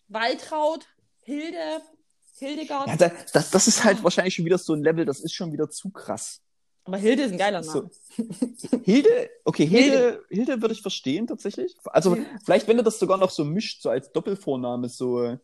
[0.09, 0.87] Waltraud,
[1.25, 1.83] Hilde,
[2.39, 2.89] Hildegard.
[2.89, 5.53] Ja, da, das, das ist halt wahrscheinlich schon wieder so ein Level, das ist schon
[5.53, 6.41] wieder zu krass.
[6.85, 7.91] Aber Hilde ist ein geiler Name.
[8.57, 8.79] So.
[8.85, 11.75] Hilde, okay, Hilde, Hilde würde ich verstehen tatsächlich.
[11.85, 12.25] Also Ja.
[12.45, 15.39] vielleicht, wenn du das sogar noch so mischt, so als Doppelvorname, so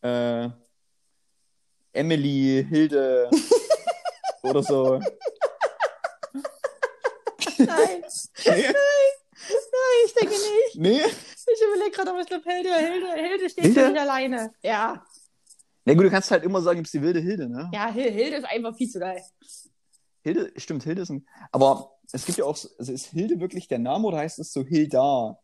[0.00, 0.48] äh,
[1.92, 3.28] Emily, Hilde
[4.42, 5.00] oder so.
[7.58, 8.04] Nein,
[8.46, 10.76] Nee, ich denke nicht.
[10.76, 11.00] nee.
[11.00, 13.88] Ich überlege gerade, aber ich glaube, Hilde, Hilde, Hilde steht Hilde?
[13.90, 14.54] sich alleine.
[14.62, 15.04] Ja,
[15.84, 17.70] Na gut, du kannst halt immer sagen, du bist die wilde Hilde, ne?
[17.72, 19.22] ja, Hil- Hilde ist einfach viel zu geil.
[20.24, 21.26] Hilde, stimmt, Hilde ist ein.
[21.52, 24.52] Aber es gibt ja auch, so- also ist Hilde wirklich der Name oder heißt es
[24.52, 25.38] so Hilda?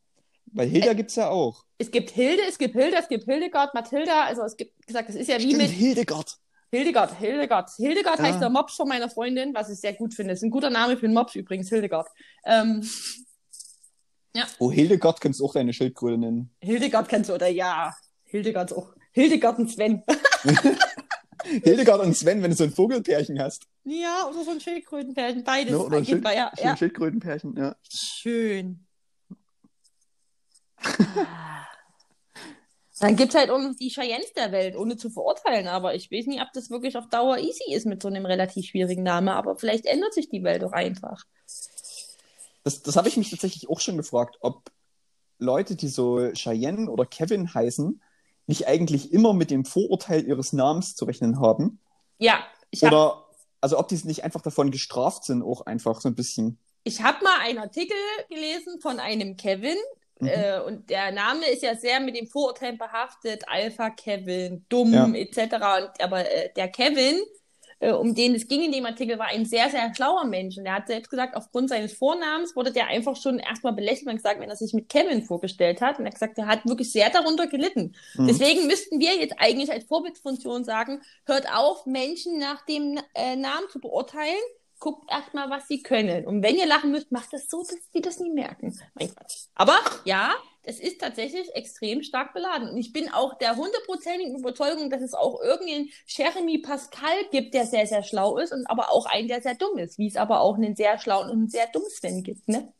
[0.52, 1.64] Weil Hilda gibt's ja auch.
[1.78, 4.24] Es gibt Hilde, es gibt Hilde, es gibt Hildegard, Mathilda.
[4.24, 6.36] Also es gibt, gesagt, es ist ja wie Stimmt, mit Hildegard.
[6.72, 7.70] Hildegard, Hildegard.
[7.76, 8.24] Hildegard Ja.
[8.24, 10.32] heißt der Mops von meiner Freundin, was ich sehr gut finde.
[10.34, 12.08] Ist ein guter Name für einen Mops übrigens, Hildegard.
[12.44, 12.82] Ähm,
[14.60, 16.54] Oh, Hildegard könntest du auch deine Schildkröte nennen.
[16.60, 17.92] Hildegard kennst du, oder ja,
[18.24, 18.94] Hildegard auch.
[19.12, 20.04] Hildegard und Sven.
[21.64, 23.66] Hildegard und Sven, wenn du so ein Vogelpärchen hast.
[23.84, 25.74] Ja, oder so ein Schildkrötenpärchen, beides.
[25.74, 26.76] Oder ein Schild, ja, ja.
[26.76, 27.76] Schildkrötenpärchen, ja.
[27.88, 28.86] Schön.
[33.00, 36.12] Dann gibt es halt auch noch die Cheyennes der Welt, ohne zu verurteilen, aber ich
[36.12, 39.30] weiß nicht, ob das wirklich auf Dauer easy ist mit so einem relativ schwierigen Namen,
[39.30, 41.24] aber vielleicht ändert sich die Welt doch einfach.
[42.62, 44.70] Das, das habe ich mich tatsächlich auch schon gefragt, ob
[45.38, 48.02] Leute, die so Cheyenne oder Kevin heißen,
[48.46, 51.80] nicht eigentlich immer mit dem Vorurteil ihres Namens zu rechnen haben.
[52.18, 52.40] Ja,
[52.70, 53.24] ich habe Oder,
[53.60, 56.58] also ob die nicht einfach davon gestraft sind, auch einfach so ein bisschen.
[56.84, 57.96] ich hab mal einen Artikel
[58.28, 59.76] gelesen von einem Kevin,
[60.22, 60.28] Mhm.
[60.28, 65.10] äh, und der Name ist ja sehr mit dem Vorurteil behaftet, Alpha Kevin, dumm, Ja.
[65.14, 65.38] etc.
[65.82, 67.18] Und, aber äh, der Kevin,
[67.80, 70.56] äh, um den es ging in dem Artikel, war ein sehr, sehr schlauer Mensch.
[70.58, 74.16] Und er hat selbst gesagt, aufgrund seines Vornamens wurde der einfach schon erstmal belächelt und
[74.16, 75.98] gesagt, wenn er sich mit Kevin vorgestellt hat.
[75.98, 77.94] Und er hat gesagt, er hat wirklich sehr darunter gelitten.
[78.14, 78.26] Mhm.
[78.26, 83.68] Deswegen müssten wir jetzt eigentlich als Vorbildfunktion sagen, hört auf, Menschen nach dem äh, Namen
[83.70, 84.38] zu beurteilen.
[84.78, 86.26] Guckt erstmal, was sie können.
[86.26, 88.78] Und wenn ihr lachen müsst, macht das so, dass sie das nie merken.
[89.54, 92.70] Aber ja, es ist tatsächlich extrem stark beladen.
[92.70, 97.66] Und ich bin auch der hundertprozentigen Überzeugung, dass es auch irgendeinen Jeremy Pascal gibt, der
[97.66, 99.98] sehr, sehr schlau ist und aber auch einen, der sehr dumm ist.
[99.98, 102.72] Wie es aber auch einen sehr schlauen und einen sehr dummen Sven gibt, ne?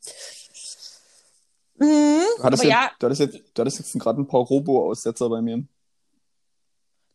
[1.77, 5.31] Mhm, Du hattest, jetzt, ja, du hattest jetzt, du hattest jetzt gerade ein paar Robo-Aussetzer
[5.31, 5.65] bei mir.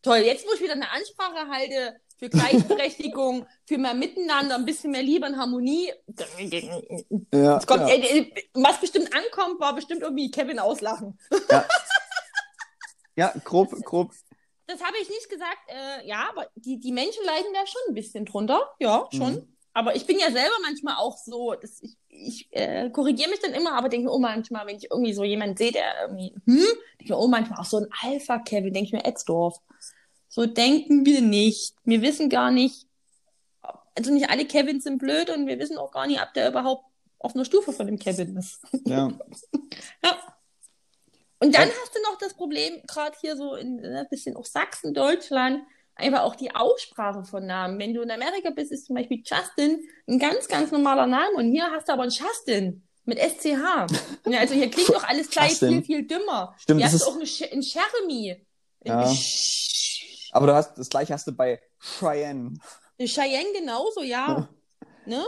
[0.02, 4.90] Toll, jetzt wo ich wieder eine Ansprache halte für Gleichberechtigung, für mehr Miteinander, ein bisschen
[4.90, 5.92] mehr Liebe und Harmonie.
[7.32, 7.94] Ja, Es kommt, ja.
[7.94, 11.18] äh, was bestimmt ankommt, war bestimmt irgendwie Kevin auslachen.
[13.16, 14.12] ja grob, grob.
[14.66, 15.58] Das habe ich nicht gesagt.
[15.68, 18.74] Äh, ja, aber die, die Menschen leiden da schon ein bisschen drunter.
[18.80, 19.34] Ja, schon.
[19.34, 19.56] Mhm.
[19.76, 23.52] Aber ich bin ja selber manchmal auch so, dass ich, ich äh, korrigiere mich dann
[23.52, 26.56] immer, aber denke mir, oh manchmal, wenn ich irgendwie so jemanden sehe, der irgendwie, hm,
[26.56, 29.60] denke ich mir, oh manchmal auch so ein Alpha-Kevin, denke ich mir, Etzdorf.
[30.36, 31.74] So denken wir nicht.
[31.84, 32.86] Wir wissen gar nicht,
[33.94, 36.84] also nicht alle Kevins sind blöd und wir wissen auch gar nicht, ob der überhaupt
[37.18, 38.60] auf einer Stufe von dem Kevin ist.
[38.84, 39.08] Ja.
[40.04, 40.18] Ja.
[41.38, 41.74] Und dann Ja.
[41.82, 45.62] hast du noch das Problem, gerade hier so in ein bisschen auch Sachsen, Deutschland,
[45.94, 47.78] einfach auch die Aussprache von Namen.
[47.78, 51.50] Wenn du in Amerika bist, ist zum Beispiel Justin ein ganz, ganz normaler Name und
[51.50, 53.86] hier hast du aber einen Justin mit SCH.
[54.26, 55.82] Ja, also hier klingt doch alles gleich Justin.
[55.82, 56.54] viel, viel dümmer.
[56.58, 58.44] Stimmt, Hier das hast du auch einen, Sch- Jeremy.
[58.84, 59.02] Ja.
[59.10, 59.85] Sch-
[60.32, 62.54] Aber du hast, das gleiche hast du bei Cheyenne.
[63.00, 64.48] Cheyenne genauso, ja.
[65.06, 65.24] ne?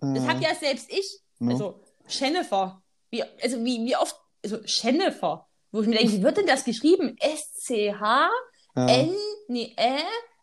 [0.00, 1.52] Das Äh, hat ja selbst ich, no.
[1.52, 2.82] also Jennifer.
[3.10, 6.64] Wie, also wie, wie oft, also Jennifer, wo ich mir denke, wie wird denn das
[6.64, 7.16] geschrieben?
[7.18, 8.30] S-C-H.
[8.76, 9.12] N,
[9.48, 9.98] nee, Ä,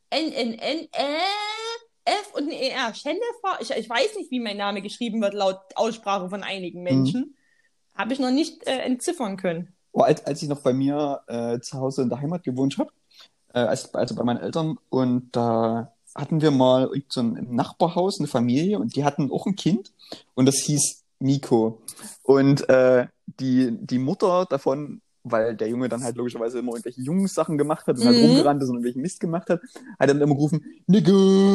[0.09, 1.17] N, N, N, Ä,
[2.03, 2.91] F und ein ER.
[2.93, 7.35] Jennifer, ich, ich weiß nicht, wie mein Name geschrieben wird, laut Aussprache von einigen Menschen.
[7.95, 9.73] Habe ich noch nicht äh, entziffern können.
[9.93, 12.91] Oh, als, als ich noch bei mir äh, zu Hause in der Heimat gewohnt habe,
[13.55, 18.19] äh, als, also bei meinen Eltern, und da hatten wir mal so ein, im Nachbarhaus
[18.19, 19.91] eine Familie und die hatten auch ein Kind
[20.35, 21.81] und das hieß Nico.
[22.23, 23.07] Und äh,
[23.39, 27.97] die, die Mutter davon, weil der Junge dann halt logischerweise immer irgendwelche Jungssachen gemacht hat
[27.97, 28.25] und halt Mhm.
[28.25, 29.59] rumgerannt ist und irgendwelchen Mist gemacht hat,
[29.99, 31.11] hat dann immer gerufen, Nico!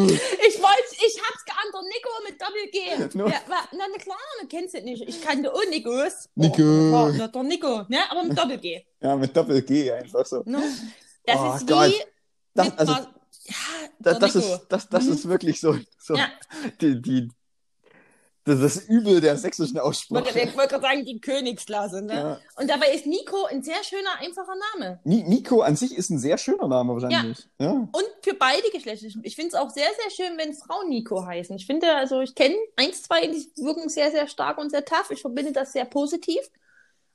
[0.06, 2.78] Ich wollte, ich hab's geantwortet, Nico mit Doppel-G.
[3.18, 3.26] No.
[3.28, 5.02] Ja, wa- na, na klar, du kennst es nicht.
[5.08, 6.28] Ich kannte auch Nikos.
[6.34, 6.62] Nico.
[6.62, 7.98] Oh, der Nico, ne?
[8.10, 8.84] Aber mit Doppel-G.
[9.00, 10.42] Ja, mit Doppel-G einfach so.
[10.44, 10.62] Ne?
[11.24, 11.88] Das Oh ist Gott.
[11.90, 11.94] wie
[12.54, 13.04] Das, also, ja,
[14.18, 15.12] das, ist, das, das Mhm.
[15.12, 16.28] ist wirklich so, so Ja.
[16.80, 17.28] die, die,
[18.44, 20.28] das, das Übel der sächsischen Aussprache.
[20.40, 22.14] ich wollte gerade sagen, die Königsklasse, ne?
[22.14, 22.40] Ja.
[22.56, 24.98] Und dabei ist Nico ein sehr schöner, einfacher Name.
[25.04, 27.46] Ni- Nico an sich ist ein sehr schöner Name wahrscheinlich.
[27.58, 27.70] Ja.
[27.70, 29.06] Und für beide Geschlechter.
[29.06, 31.54] Ich- Ich finde es auch sehr, sehr schön, wenn Frauen Nico heißen.
[31.56, 35.10] Ich finde, also ich kenne eins, zwei, die wirken sehr, sehr stark und sehr tough.
[35.10, 36.40] Ich verbinde das sehr positiv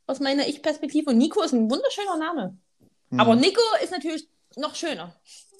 [0.07, 1.09] aus meiner Ich-Perspektive.
[1.09, 2.57] Und Nico ist ein wunderschöner Name.
[3.15, 3.19] Hm.
[3.19, 5.15] Aber Nico ist natürlich noch schöner.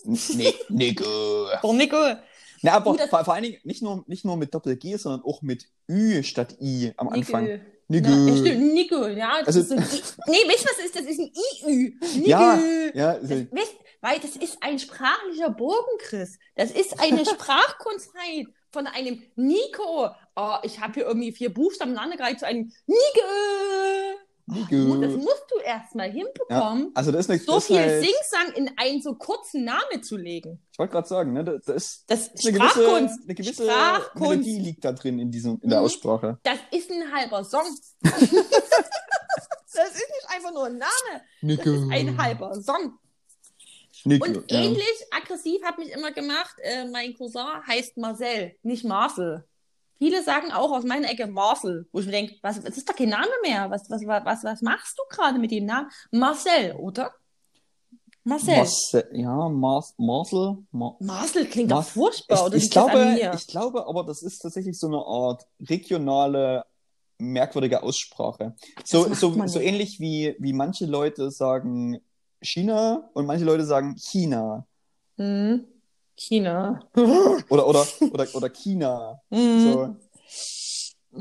[0.05, 1.47] nee, Nico.
[1.63, 1.97] Oh, Nico.
[2.61, 5.41] Na, aber das- vor, vor allen Dingen nicht nur, nicht nur mit Doppel-G, sondern auch
[5.41, 7.43] mit Ü statt I am Anfang.
[7.45, 7.63] Nico.
[7.87, 8.09] Nico.
[8.09, 9.39] Na, ja, stimmt, Nico, ja.
[9.43, 10.95] Das Also- ist so ein I nee, weißt du, was ist?
[10.95, 11.31] Das ist ein
[11.67, 11.91] IÜ.
[12.17, 12.27] Nico.
[12.29, 12.59] Ja,
[12.93, 16.37] ja, Das, weißt, weil das ist ein sprachlicher Bogen, Chris.
[16.55, 20.09] Das ist eine Sprachkunstheit von einem Nico.
[20.35, 24.19] Oh, ich habe hier irgendwie vier Buchstaben aneinander zu einem Nico.
[24.47, 24.97] Nico.
[25.01, 28.71] Das musst du erstmal hinbekommen, also das ist eine, so das viel halt, Singsang in
[28.77, 30.62] einen so kurzen Namen zu legen.
[30.71, 34.21] Ich wollte gerade sagen, ne, da, da ist Das ist eine gewisse, eine gewisse Sprachkunst.
[34.21, 35.86] Melodie liegt da drin in, diesem, in der Mhm.
[35.86, 36.39] Aussprache.
[36.43, 37.65] Das ist ein halber Song.
[38.01, 38.39] das ist
[39.73, 41.21] nicht einfach nur ein Name.
[41.41, 41.63] Nico.
[41.63, 42.99] Das ist ein halber Song.
[44.03, 44.25] Nico.
[44.27, 44.60] Und ja.
[44.60, 49.43] ähnlich aggressiv hat mich immer gemacht, äh, mein Cousin heißt Marcel, nicht Marcel.
[49.97, 52.95] Viele sagen auch aus meiner Ecke Marcel, wo ich mir denke, was, das ist doch
[52.95, 53.69] kein Name mehr.
[53.69, 55.89] Was, was, was, was machst du gerade mit dem Namen?
[56.12, 57.13] Marcel, oder?
[58.23, 58.58] Marcel.
[58.58, 60.58] Marcel, ja, Mar Marcel.
[60.71, 64.39] Mar Marcel klingt Mar- doch furchtbar, oder ich, ich, glaube, ich glaube aber, das ist
[64.39, 66.65] tatsächlich so eine Art regionale,
[67.17, 68.55] merkwürdige Aussprache.
[68.84, 72.01] So, so, so ähnlich wie, wie manche Leute sagen
[72.41, 74.65] China und manche Leute sagen China.
[75.17, 75.65] Hm.
[76.15, 76.80] China.
[77.49, 79.21] Oder, oder, oder, oder China.
[79.30, 79.62] Hm.
[79.62, 79.95] So,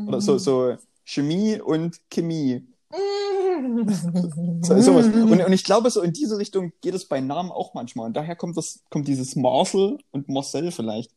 [0.06, 2.66] oder so, so Chemie und Chemie.
[4.62, 5.06] So, sowas.
[5.06, 8.06] Und, und ich glaube, so in diese Richtung geht es bei Namen auch manchmal.
[8.06, 11.12] Und daher kommt das, kommt dieses Marcel und Marcel vielleicht.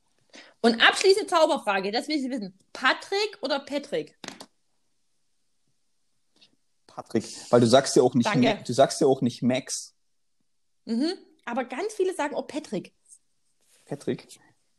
[0.62, 2.54] Und abschließende Zauberfrage, das will ich wissen.
[2.74, 4.18] Patrick oder Patrick?
[6.86, 7.26] Patrick.
[7.50, 8.60] Weil du sagst ja auch nicht, Danke.
[8.66, 9.96] Du sagst ja auch nicht Max.
[10.86, 11.14] Mhm.
[11.46, 12.94] Aber ganz viele sagen auch Patrick.
[13.88, 14.28] Patrick.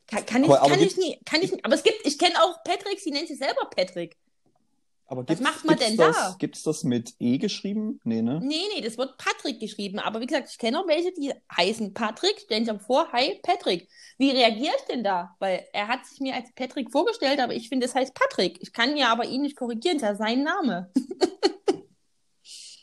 [0.06, 1.64] Kann, kann, ich, Aber- aber kann gibt- ich nie, kann ich.
[1.64, 4.16] Aber es gibt, ich kenne auch Patrick, sie nennt sich selber Patrick.
[5.10, 6.36] Aber Was gibt's, macht man denn das, da?
[6.38, 7.98] Gibt's das mit E geschrieben?
[8.04, 8.40] Nee, ne?
[8.42, 9.98] Nee, nee, das wird Patrick geschrieben.
[9.98, 13.88] Aber wie gesagt, ich kenne auch welche, die heißen Patrick, stellen sich vor, hi Patrick.
[14.18, 15.34] Wie reagiere ich denn da?
[15.38, 18.58] Weil er hat sich mir als Patrick vorgestellt, aber ich finde, es heißt Patrick.
[18.60, 20.90] Ich kann ja aber ihn nicht korrigieren, das ist ja sein Name.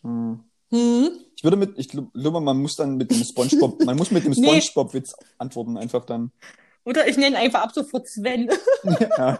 [0.02, 0.45] Hm.
[0.72, 1.12] Hm?
[1.36, 4.32] Ich würde mit, ich glaube, man muss dann mit dem Spongebob, man muss mit dem
[4.34, 4.62] Nee.
[4.62, 6.32] Spongebob-Witz antworten, einfach dann.
[6.86, 8.50] Oder ich nenne einfach ab sofort Sven.
[8.84, 9.40] ja.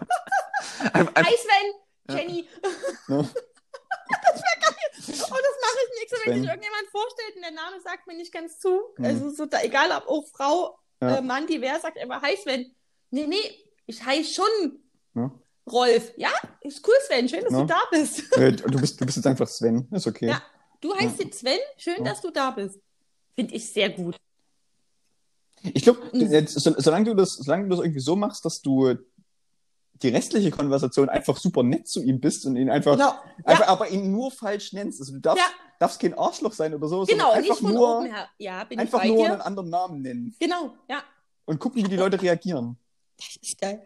[0.92, 2.44] Hi Sven, Jenny.
[3.08, 3.18] ne?
[3.18, 3.24] Oh,
[5.08, 8.32] das mache ich nicht so, wenn sich irgendjemand vorstellt und der Name sagt mir nicht
[8.32, 8.80] ganz zu.
[8.96, 9.04] Hm.
[9.04, 11.16] Also so, da, egal ob auch Frau, Ja.
[11.16, 12.74] äh, Mann, divers, sagt immer Hi Sven.
[13.10, 13.36] Nee, nee,
[13.86, 14.80] ich heiße schon
[15.14, 15.30] Ja.
[15.70, 16.12] Rolf.
[16.16, 16.30] Ja,
[16.62, 17.60] ist cool Sven, schön, dass Ja.
[17.60, 18.22] du da bist.
[18.36, 19.88] Du bist, du bist jetzt einfach Sven.
[19.92, 20.28] Ist okay.
[20.28, 20.42] Ja.
[20.80, 22.78] Du heißt jetzt Sven, schön, dass du da bist.
[23.34, 24.16] Finde ich sehr gut.
[25.62, 26.46] Ich glaube, Mhm.
[26.46, 28.94] so, solange du das, solange du das irgendwie so machst, dass du
[30.02, 33.14] die restliche Konversation einfach super nett zu ihm bist und ihn einfach, Genau.
[33.44, 35.00] einfach Ja, aber ihn nur falsch nennst.
[35.00, 35.50] Also du darfst, Ja.
[35.80, 38.28] darfst kein Arschloch sein oder so, genau, einfach von nur, oben her.
[38.38, 39.32] Ja, bin einfach nur dir.
[39.32, 41.02] einen anderen Namen nennen Genau, ja.
[41.46, 42.76] und gucken, wie die Leute reagieren.
[43.16, 43.82] Das ist geil.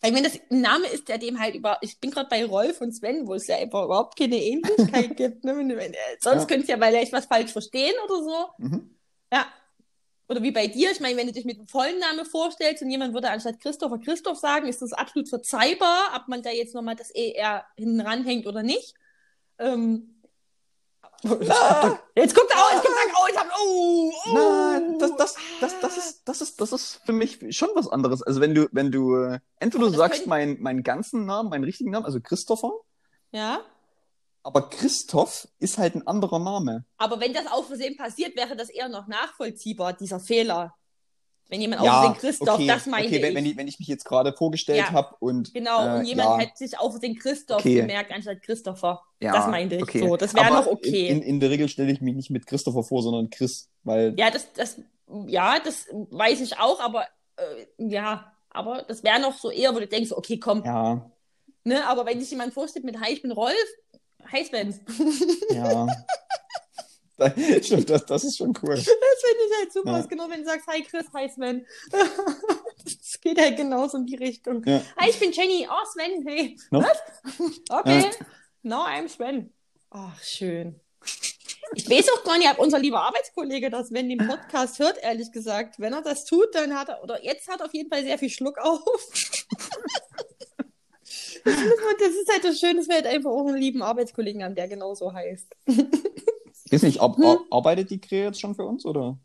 [0.00, 2.92] Weil wenn das Name ist, der dem halt über, ich bin gerade bei Rolf und
[2.92, 5.44] Sven, wo es ja einfach überhaupt keine Ähnlichkeit gibt.
[5.44, 5.52] Ne?
[5.74, 6.46] Äh, Sonst Ja.
[6.46, 8.46] könnte es ja vielleicht was falsch verstehen oder so.
[8.58, 8.96] Mhm.
[9.32, 9.46] Ja.
[10.28, 12.90] Oder wie bei dir, ich meine, wenn du dich mit einem vollen Namen vorstellst und
[12.90, 16.96] jemand würde anstatt Christopher Christoph sagen, ist das absolut verzeihbar, ob man da jetzt nochmal
[16.96, 18.94] das ER hinten ranhängt oder nicht.
[19.58, 20.17] Ähm,
[21.24, 24.32] ah, jetzt guckt er auch, jetzt guckt er auch, ich hab, oh, oh.
[24.34, 28.22] Nein, das, das, das, das, ist, das, ist, das ist für mich schon was anderes.
[28.22, 31.90] Also wenn du, wenn du, äh, entweder du sagst meinen, meinen ganzen Namen, meinen richtigen
[31.90, 32.72] Namen, also Christopher,
[33.32, 33.60] Ja.
[34.42, 36.84] aber Christoph ist halt ein anderer Name.
[36.98, 40.74] Aber wenn das aus Versehen passiert, wäre das eher noch nachvollziehbar, dieser Fehler.
[41.48, 43.34] Wenn jemand ja, aus Versehen Christoph, okay, das meine okay, ich.
[43.34, 44.92] wenn, ich, wenn ich mich jetzt gerade vorgestellt Ja.
[44.92, 47.76] habe und Genau, äh, und jemand ja, hätte sich auf den Christoph Okay.
[47.76, 49.02] gemerkt anstatt Christopher.
[49.22, 49.82] ja, das meinte ich.
[49.82, 50.00] okay.
[50.00, 51.08] So, das wäre noch okay.
[51.08, 54.14] In, in, in der Regel stelle ich mich nicht mit Christopher vor, sondern Chris, weil
[54.18, 54.76] Ja, das, das,
[55.26, 57.06] ja, das weiß ich auch, aber
[57.36, 61.10] äh, ja, aber das wäre noch so eher, wo du denkst, okay, komm, ja,
[61.64, 63.54] ne, aber wenn sich jemand vorstellt mit Hi, ich bin Rolf,
[64.30, 64.78] hi Sven.
[65.50, 65.86] ja.
[67.62, 68.76] Stimmt, das, das ist schon cool.
[68.76, 69.92] Das finde ich halt super.
[69.92, 69.98] Ja.
[69.98, 71.66] Ist genau, wenn du sagst, hi Chris, hi Sven.
[72.84, 74.64] Das geht halt genauso in die Richtung.
[74.64, 74.80] Ja.
[74.96, 75.68] Hi, ich bin Jenny.
[75.68, 76.56] Oh, Sven, hey.
[76.70, 76.80] No?
[76.82, 77.02] Was?
[77.68, 78.00] Okay.
[78.00, 78.10] Ja.
[78.62, 79.52] Now I'm Sven.
[79.90, 80.80] Ach, schön.
[81.74, 85.32] Ich weiß auch gar nicht, ob unser lieber Arbeitskollege das, wenn den Podcast hört, ehrlich
[85.32, 85.78] gesagt.
[85.78, 88.18] Wenn er das tut, dann hat er, oder jetzt hat er auf jeden Fall sehr
[88.18, 88.80] viel Schluck auf.
[91.44, 94.68] Das ist halt das Schöne, dass wir halt einfach auch einen lieben Arbeitskollegen haben, der
[94.68, 95.48] genauso heißt.
[96.68, 97.24] Ich weiß nicht, ar Hm?
[97.24, 99.18] ar arbeitet die Krähe jetzt schon für uns, oder?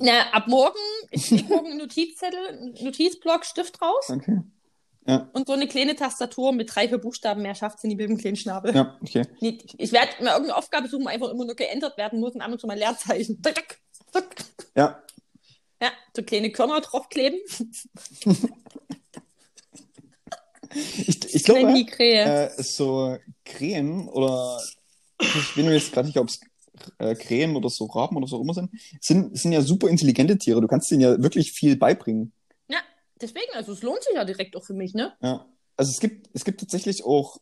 [0.00, 0.78] Na, ab morgen,
[1.10, 4.40] ich krieg morgen einen Notizzettel, Notizblock, Stift raus Okay.
[5.06, 7.42] Ja, und so eine kleine Tastatur mit drei, vier Buchstaben.
[7.42, 8.74] Mehr schafft sie nie mit dem kleinen Schnabel.
[8.74, 9.26] ja, okay.
[9.40, 12.50] Nee, ich werde mir irgendeine Aufgabe suchen, einfach immer nur geändert werden muss und ab
[12.50, 13.42] und zu mal Leerzeichen.
[14.74, 15.02] Ja,
[15.82, 17.38] Ja, so kleine Körner draufkleben.
[20.74, 22.48] ich, ich glaube, Nennen die Krähe.
[22.56, 24.58] äh, so Krähen oder
[25.24, 26.40] ich bin mir jetzt gerade nicht, ob es
[26.98, 30.60] äh, Krähen oder so Raben oder so immer sind, sind, sind ja super intelligente Tiere.
[30.60, 32.32] Du kannst denen ja wirklich viel beibringen.
[32.68, 32.78] Ja,
[33.20, 35.12] deswegen, also es lohnt sich ja direkt auch für mich, ne?
[35.22, 35.46] Ja.
[35.76, 37.40] Also es gibt, es gibt tatsächlich auch,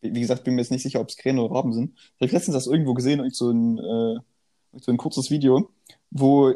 [0.00, 1.98] wie gesagt, bin mir jetzt nicht sicher, ob es Krähen oder Raben sind.
[2.16, 4.20] Ich habe letztens das irgendwo gesehen, irgend so ein, äh,
[4.80, 5.70] so ein kurzes Video,
[6.10, 6.52] wo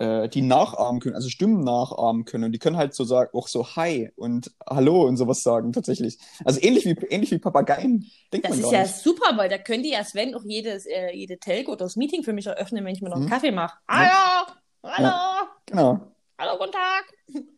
[0.00, 2.44] äh, die nachahmen können, also Stimmen nachahmen können.
[2.44, 6.18] Und die können halt so sagen, auch so Hi und Hallo und sowas sagen, tatsächlich.
[6.44, 8.10] Also ähnlich wie, ähnlich wie Papageien.
[8.32, 8.94] Denkt Das man ist ja nicht.
[8.96, 12.32] super, weil da könnte ja Sven auch jedes, äh, jede Telco oder das Meeting für
[12.32, 13.30] mich eröffnen, wenn ich mir noch einen Mhm.
[13.30, 13.76] Kaffee mache.
[13.88, 14.46] Ja.
[14.82, 14.96] Hallo!
[14.96, 15.46] Hallo!
[15.66, 16.00] Genau,
[16.38, 17.04] Hallo, guten Tag!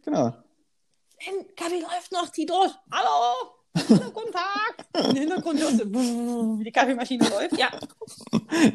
[0.02, 0.32] genau.
[1.22, 2.72] Sven, Kaffee läuft noch, zieh durch!
[2.90, 3.52] Hallo!
[3.74, 4.86] Guten Tag!
[5.10, 7.56] Im Hintergrund hörst du, wie die Kaffeemaschine läuft.
[7.58, 7.70] Ja,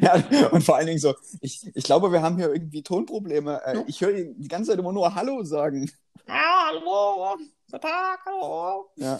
[0.00, 3.62] Ja, und vor allen Dingen so, ich, ich glaube, wir haben hier irgendwie Tonprobleme.
[3.64, 3.84] Äh, Ja.
[3.86, 5.90] ich höre ihn die ganze Zeit immer nur Hallo sagen.
[6.26, 7.36] Ja, hallo,
[7.70, 8.90] guten Tag, hallo.
[8.96, 9.18] Ja.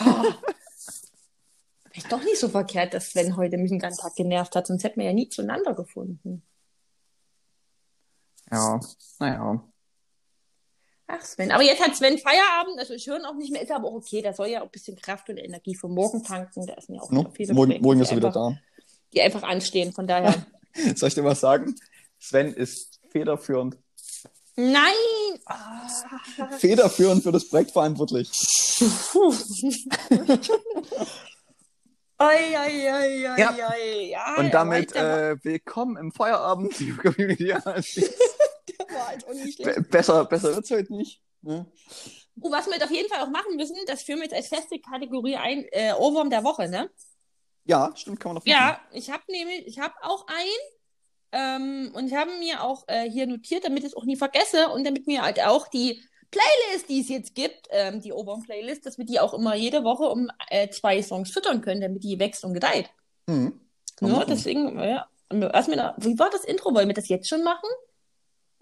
[0.00, 0.24] Ah.
[1.94, 4.82] Ist doch nicht so verkehrt, dass Sven heute mich den ganzen Tag genervt hat, sonst
[4.82, 6.42] hätten wir ja nie zueinander gefunden.
[8.50, 8.80] Ja,
[9.20, 9.62] naja.
[11.06, 11.52] Ach, Sven.
[11.52, 13.94] Aber jetzt hat Sven Feierabend, also ich höre ihn auch nicht mehr, ist aber auch
[13.94, 16.66] okay, der soll ja auch ein bisschen Kraft und Energie für morgen tanken.
[16.66, 17.22] Da sind ja auch No?
[17.24, 18.58] noch viele Morgen, Projekte, morgen ist er wieder einfach, da.
[19.12, 20.34] Die einfach anstehen, von daher.
[20.96, 21.74] Soll ich dir was sagen?
[22.18, 23.76] Sven ist federführend.
[24.56, 24.92] Nein!
[25.46, 25.88] Ah.
[26.58, 28.30] Federführend für das Projekt verantwortlich.
[32.16, 33.50] Oi, oi, oi, oi, Ja.
[33.50, 34.10] oi.
[34.10, 37.52] ja Und damit äh, willkommen im Feierabend, liebe Community.
[38.68, 39.76] Der war halt auch nicht schlecht.
[39.76, 41.20] Be- besser besser wird's heute nicht.
[41.42, 41.66] Ne?
[42.40, 44.48] Oh, was wir jetzt auf jeden Fall auch machen müssen, das führen wir jetzt als
[44.48, 46.90] feste Kategorie ein, äh, Ohrwurm der Woche, ne?
[47.64, 50.48] Ja, stimmt, kann man noch Ja, ich habe nämlich, ich habe auch einen
[51.32, 54.68] ähm, und ich habe mir auch äh, hier notiert, damit ich es auch nie vergesse
[54.70, 58.98] und damit mir halt auch die Playlist, die es jetzt gibt, ähm, die Ohrwurm-Playlist, dass
[58.98, 62.44] wir die auch immer jede Woche um äh, zwei Songs füttern können, damit die wächst
[62.44, 62.90] und gedeiht.
[63.28, 63.60] Hm.
[64.00, 64.26] Man Ja, machen.
[64.30, 65.08] deswegen, ja.
[65.30, 66.74] Erst mal, da- wie war das Intro?
[66.74, 67.68] Wollen wir das jetzt schon machen?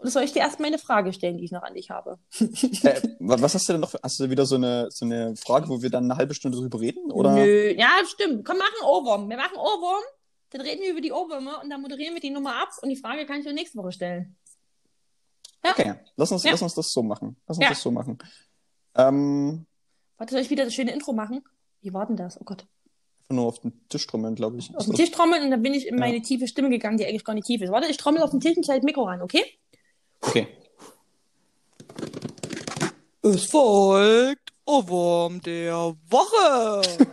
[0.02, 2.18] Oder soll ich dir erst mal eine Frage stellen, die ich noch an dich habe?
[2.40, 3.90] Äh, wa- was hast du denn noch?
[3.90, 6.58] Für, hast du wieder so eine, so eine Frage, wo wir dann eine halbe Stunde
[6.58, 7.10] drüber reden?
[7.12, 7.34] Oder?
[7.34, 8.44] Nö, ja, stimmt.
[8.44, 9.30] Komm, machen Ohrwurm.
[9.30, 10.02] Wir machen Ohrwurm,
[10.50, 12.96] dann reden wir über die Ohrwürmer und dann moderieren wir die Nummer ab und die
[12.96, 14.36] Frage kann ich dir nächste Woche stellen.
[15.64, 15.70] Ja.
[15.70, 16.50] Okay, lass uns, Ja.
[16.50, 17.36] lass uns das so machen.
[17.46, 17.70] Lass uns Ja.
[17.70, 18.18] das so machen.
[18.96, 19.66] Ähm,
[20.18, 21.42] Warte, soll ich wieder das schöne Intro machen?
[21.80, 22.40] Wie war denn das?
[22.40, 22.66] Oh Gott.
[23.22, 24.74] einfach nur auf den Tisch trommeln, glaube ich.
[24.76, 27.24] Auf den Tisch trommeln und dann bin ich in meine tiefe Stimme gegangen, die eigentlich
[27.24, 27.70] gar nicht tief ist.
[27.70, 29.42] Warte, ich trommel auf den Tisch und das Mikro ran, okay?
[30.22, 30.48] Okay.
[33.22, 36.82] Es folgt Ohrwurm der Woche.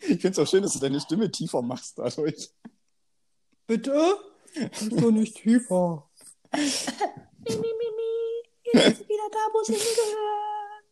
[0.00, 2.48] Ich finde es auch schön, dass du deine Stimme tiefer machst dadurch.
[3.66, 4.18] Bitte?
[4.90, 6.08] Doch nicht tiefer.
[6.52, 6.60] mi,
[7.48, 7.62] mi, mi,
[7.96, 8.72] mi.
[8.72, 10.84] Jetzt ist wieder da, wo es hingehört.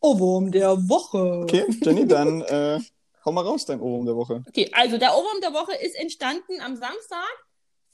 [0.00, 1.42] Ohrwurm der Woche.
[1.42, 2.80] Okay, Jenny, dann äh,
[3.24, 4.44] hau mal raus, dein Ohrwurm der Woche.
[4.48, 7.46] Okay, also der Ohrwurm der Woche ist entstanden am Samstag,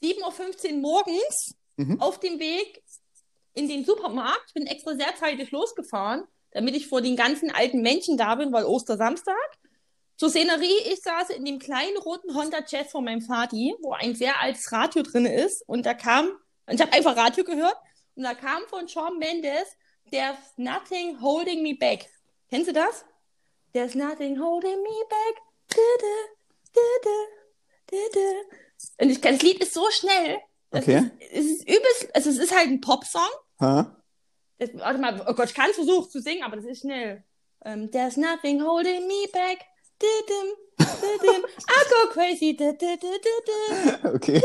[0.03, 1.99] 7.15 Uhr morgens, Mhm.
[2.01, 2.83] auf dem Weg
[3.53, 4.53] in den Supermarkt.
[4.53, 8.65] Bin extra sehr zeitig losgefahren, damit ich vor den ganzen alten Menschen da bin, weil
[8.65, 9.35] Ostersamstag.
[10.17, 14.15] zur Szenerie, ich saß in dem kleinen roten Honda Jazz von meinem Vati, wo ein
[14.15, 15.67] sehr altes Radio drin ist.
[15.67, 16.29] Und da kam,
[16.65, 17.75] und ich habe einfach Radio gehört,
[18.15, 19.67] und da kam von Shawn Mendes,
[20.11, 22.07] There's nothing holding me back.
[22.49, 23.03] Kennst du das?
[23.73, 25.41] There's nothing holding me back.
[25.69, 28.29] Du, du, du.
[28.99, 30.39] Und ich, das Lied ist so schnell.
[30.71, 31.09] Okay.
[31.19, 33.21] Ist, es ist übelst, also es ist halt ein Popsong.
[33.59, 33.85] Hä?
[34.59, 37.23] Das, warte mal, oh Gott, ich kann es versuchen zu singen, aber das ist schnell.
[37.65, 39.59] Um, there's nothing holding me back.
[40.01, 42.57] Didim, didim, I go crazy.
[44.03, 44.41] Okay.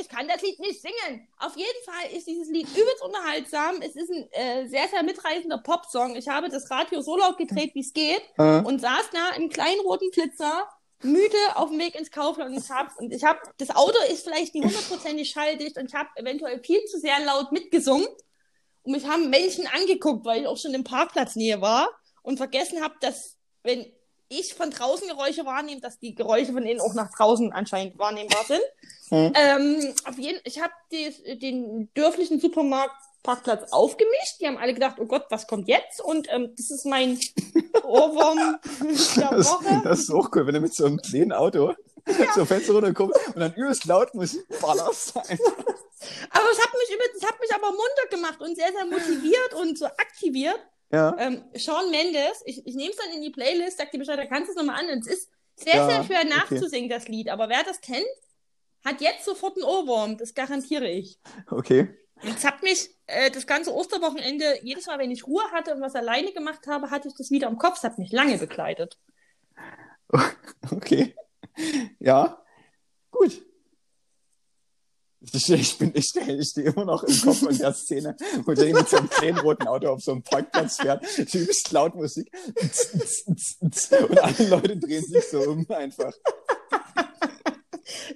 [0.00, 1.28] Ich kann das Lied nicht singen.
[1.38, 3.80] Auf jeden Fall ist dieses Lied übelst unterhaltsam.
[3.80, 6.16] Es ist ein äh, sehr, sehr mitreißender Popsong.
[6.16, 9.48] Ich habe das Radio so laut gedreht, wie es geht Äh, und saß da im
[9.48, 10.68] kleinen roten Flitzer,
[11.02, 14.24] müde auf dem Weg ins Kaufland und ich habe und ich habe das Auto ist
[14.24, 18.06] vielleicht nicht hundertprozentig schalldicht und ich habe eventuell viel zu sehr laut mitgesungen
[18.82, 21.88] und mich haben Menschen angeguckt, weil ich auch schon im Parkplatznähe war
[22.22, 23.86] und vergessen habe, dass wenn
[24.28, 28.44] ich von draußen Geräusche wahrnehme, dass die Geräusche von innen auch nach draußen anscheinend wahrnehmbar
[28.44, 28.62] sind.
[29.08, 29.32] Hm.
[29.36, 32.40] Ähm, auf jeden, ich habe den dörflichen
[33.26, 34.40] Supermarktparkplatz aufgemischt.
[34.40, 36.00] Die haben alle gedacht, oh Gott, was kommt jetzt?
[36.00, 37.18] Und ähm, das ist mein
[37.84, 38.58] Ohrwurm
[39.16, 39.80] der das, Woche.
[39.84, 41.74] das ist auch cool, wenn du mit so einem kleinen Auto
[42.34, 45.16] so Fenster runterkommst und dann übelst laut Musik ballerst.
[45.16, 45.24] Aber
[46.52, 49.76] es hat mich über, es hat mich aber munter gemacht und sehr, sehr motiviert und
[49.76, 50.60] so aktiviert.
[50.92, 51.16] Ja.
[51.18, 54.26] Ähm, Sean Mendes, ich, ich nehme es dann in die Playlist, sag dir Bescheid, da
[54.26, 54.88] kannst du es nochmal an.
[55.00, 56.28] Es ist sehr, Ja, sehr schwer okay.
[56.28, 57.28] nachzusingen, das Lied.
[57.28, 58.06] Aber wer das kennt,
[58.84, 60.16] hat jetzt sofort einen Ohrwurm.
[60.16, 61.18] Das garantiere ich.
[61.50, 61.88] Okay.
[62.22, 65.94] Es hat mich äh, das ganze Osterwochenende, jedes Mal, wenn ich Ruhe hatte und was
[65.94, 67.76] alleine gemacht habe, hatte ich das Lied am Kopf.
[67.78, 68.98] Es hat mich lange begleitet.
[70.70, 71.14] Okay.
[71.98, 72.42] Ja.
[73.10, 73.42] Gut.
[75.20, 78.52] Ich, ich, bin, ich, stehe- ich stehe immer noch im Kopf von der Szene, wo
[78.52, 82.30] der mit so einem kleinen roten Auto auf so einem Parkplatz fährt, übelst laut Musik
[84.00, 86.12] und alle Leute drehen sich so um einfach.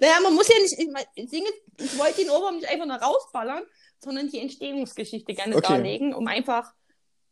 [0.01, 1.49] Naja, man muss ja nicht, ich, mein, ich, singe,
[1.79, 3.65] ich wollte den Ohrwurm nicht einfach nur rausballern,
[4.03, 5.69] sondern die Entstehungsgeschichte gerne Okay.
[5.69, 6.73] darlegen, um einfach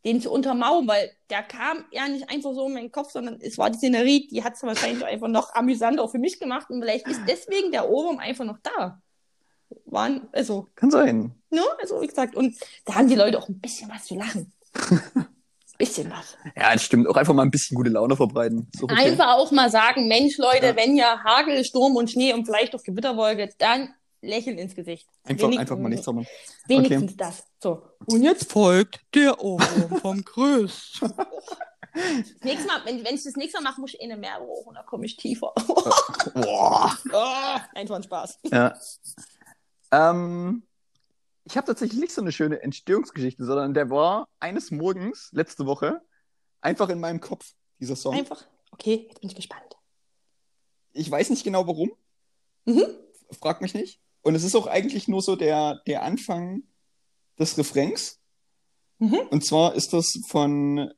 [0.05, 3.59] den zu untermauern, weil der kam ja nicht einfach so in meinen Kopf, sondern es
[3.59, 7.09] war die Szenerie, die hat es wahrscheinlich einfach noch amüsanter für mich gemacht und vielleicht
[7.09, 9.03] ist deswegen der Ohrwurm einfach noch da.
[9.85, 11.35] Waren, also, Kann sein.
[11.51, 12.57] ne, also wie gesagt, und
[12.87, 14.53] da haben die Leute auch ein bisschen was zu lachen.
[15.79, 16.37] bisschen was.
[16.57, 17.07] Ja, das stimmt.
[17.09, 18.69] Auch einfach mal ein bisschen gute Laune verbreiten.
[18.81, 18.95] Okay.
[18.97, 20.77] Einfach auch mal sagen, Mensch, Leute, Ja.
[20.77, 25.09] wenn ja Hagel, Sturm und Schnee und vielleicht auch Gewitterwolke, dann lächeln ins Gesicht.
[25.25, 26.27] Einfach, Wenig- einfach mal nichts haben.
[26.67, 27.45] Wenigstens das.
[27.63, 27.83] So.
[28.07, 31.01] Und jetzt folgt der Ohrwurm vom Chris.
[32.43, 34.75] Nächstes Mal, wenn, wenn ich das nächste Mal mache, muss ich eine mehr hoch und
[34.75, 35.53] da komme ich tiefer.
[36.35, 36.97] Boah.
[37.13, 38.39] Ah, Einfach ein Spaß.
[38.53, 38.79] Ja.
[39.91, 40.63] Ähm,
[41.45, 46.01] ich habe tatsächlich nicht so eine schöne Entstehungsgeschichte, sondern der war eines Morgens, letzte Woche,
[46.61, 48.15] einfach in meinem Kopf, dieser Song.
[48.15, 48.45] Einfach.
[48.71, 49.77] Okay, jetzt bin ich gespannt.
[50.93, 51.91] Ich weiß nicht genau warum,
[52.67, 52.85] Mhm.
[53.41, 54.01] frag mich nicht.
[54.29, 56.65] Und es ist auch eigentlich nur so der, der Anfang
[57.39, 58.21] des Refrains.
[58.99, 59.21] Mhm.
[59.31, 60.93] Und zwar ist das von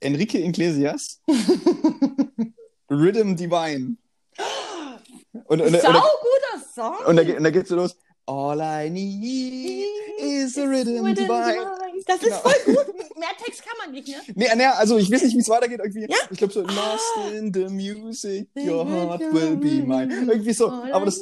[0.00, 1.22] Enrique Iglesias,
[2.90, 3.98] Rhythm Divine.
[5.44, 7.06] Und, und, Sau und, guter Song.
[7.06, 7.96] und, da, geht- und da geht's so los.
[8.26, 9.86] All I need
[10.18, 11.77] is a rhythm divine.
[12.08, 12.38] Das ist Genau.
[12.38, 12.86] voll gut.
[13.18, 14.16] Mehr Text kann man nicht, ne?
[14.34, 15.78] Nee, nee, also ich weiß nicht, wie es weitergeht.
[15.80, 16.06] Irgendwie.
[16.10, 16.16] Ja?
[16.30, 20.12] Ich glaube so, lost in the music, your heart will be mine.
[20.26, 20.68] Irgendwie so.
[20.70, 21.20] Aber das,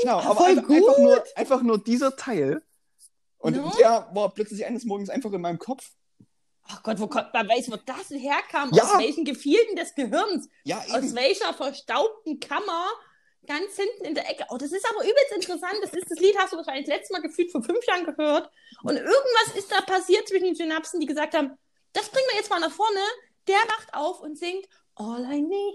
[0.00, 1.24] genau, aber Voll einfach, einfach, nur, gut.
[1.36, 2.62] einfach nur dieser Teil.
[3.38, 3.72] Und Ja.
[3.78, 5.90] der war plötzlich eines Morgens einfach in meinem Kopf.
[6.66, 8.84] Ach Gott, wo kommt, man weiß, wo das herkam, Ja.
[8.84, 12.86] aus welchen Gefilden des Gehirns, Ja, aus welcher verstaubten Kammer,
[13.46, 14.44] ganz hinten in der Ecke.
[14.50, 15.76] Oh, das ist aber übelst interessant.
[15.82, 18.50] Das ist das Lied, hast du wahrscheinlich das letzte Mal gefühlt vor fünf Jahren gehört.
[18.82, 21.56] Und irgendwas ist da passiert zwischen den Synapsen, die gesagt haben,
[21.92, 23.00] das bringen wir jetzt mal nach vorne.
[23.46, 24.66] Der macht auf und singt
[24.96, 25.74] All I Need.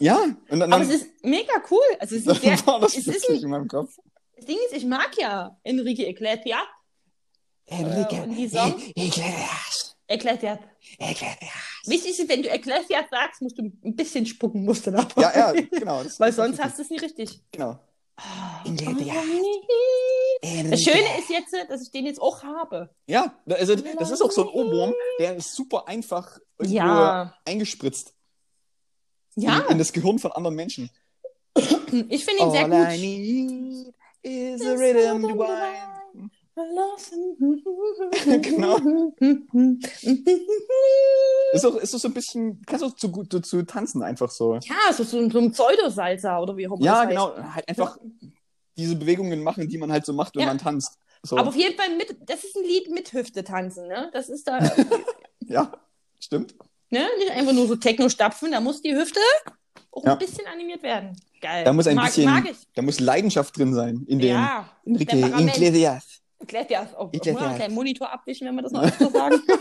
[0.00, 1.80] Ja, und dann, Aber es ist mega cool.
[2.00, 3.96] Also es ist, sehr, das es ist ein, in meinem Kopf.
[4.36, 6.66] das Ding ist, ich mag ja Enrique Iglesias.
[7.66, 8.82] Enrique und die Songs?
[8.94, 9.96] Iglesias.
[10.08, 10.58] Iglesias.
[10.98, 11.77] Iglesias.
[11.88, 15.22] Wichtig ist, wenn du Iglesias sagst, musst du ein bisschen spucken, musst du dabei.
[15.22, 16.02] Ja, ja, genau.
[16.18, 17.40] Weil sonst hast du es nicht richtig.
[17.52, 17.78] Genau.
[18.20, 19.16] Oh, Iglesias.
[20.70, 22.90] Das Schöne ist jetzt, dass ich den jetzt auch habe.
[23.06, 27.34] Ja, also das ist auch so ein Ohrwurm, der ist super einfach Ja.
[27.44, 28.14] eingespritzt
[29.36, 30.90] Ja, in, in das Gehirn von anderen Menschen.
[31.56, 32.94] ich finde ihn sehr All gut.
[32.94, 35.97] I need is a rhythm divine.
[38.42, 38.78] Genau.
[41.52, 44.56] Ist auch, ist so ein bisschen, kannst du zu gut zu tanzen einfach so.
[44.56, 47.96] Ja, so, so, so ein Pseudosalzer oder wie auch immer Ja, das genau, halt einfach
[48.76, 50.48] diese Bewegungen machen, die man halt so macht, wenn Ja.
[50.48, 50.98] man tanzt.
[51.22, 51.36] So.
[51.38, 54.10] Aber auf jeden Fall mit, das ist ein Lied mit Hüfte tanzen, ne?
[54.12, 54.58] Das ist da,
[55.48, 55.72] ja,
[56.20, 56.54] stimmt.
[56.90, 57.06] Ne?
[57.18, 59.20] Nicht einfach nur so Techno-Stapfen, da muss die Hüfte
[59.90, 60.12] auch Ja.
[60.12, 61.16] ein bisschen animiert werden.
[61.40, 61.64] Geil.
[61.64, 62.44] Da muss ein mag, bisschen, Mag
[62.74, 64.68] da muss Leidenschaft drin sein in dem Ja.
[64.84, 65.56] Enrique Temperament.
[66.40, 66.90] Iglesias.
[66.92, 66.94] Iglesias.
[66.98, 67.32] Oh, Iglesias.
[67.34, 69.42] Muss man einen kleinen Monitor abwischen, wenn wir das noch öfter sagen.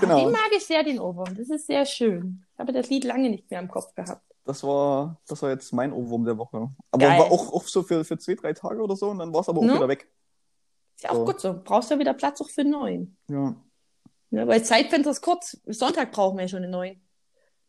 [0.00, 0.16] Genau.
[0.16, 1.36] Ah, Den mag ich sehr, den Ohrwurm.
[1.36, 2.44] Das ist sehr schön.
[2.54, 4.22] Ich habe das Lied lange nicht mehr im Kopf gehabt.
[4.44, 6.70] Das war, das war jetzt mein Ohrwurm der Woche.
[6.90, 7.18] Aber Geil.
[7.20, 9.48] war auch, auch so für, für zwei, drei Tage oder so und dann war es
[9.48, 9.74] aber auch Ne?
[9.74, 10.10] wieder weg.
[10.96, 11.24] Ist ja auch So.
[11.26, 11.60] gut so.
[11.62, 13.16] Brauchst ja wieder Platz auch für einen neuen.
[13.28, 13.54] Ja.
[14.30, 14.48] Ne?
[14.48, 15.58] Weil Zeitfenster ist kurz.
[15.66, 17.00] Sonntag brauchen wir ja schon einen neuen.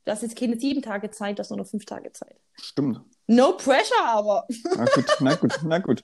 [0.05, 2.39] Du hast jetzt keine sieben Tage Zeit, du hast nur noch fünf Tage Zeit.
[2.53, 3.01] Stimmt.
[3.27, 4.47] No pressure, aber.
[4.75, 6.03] Na gut, na gut, na gut.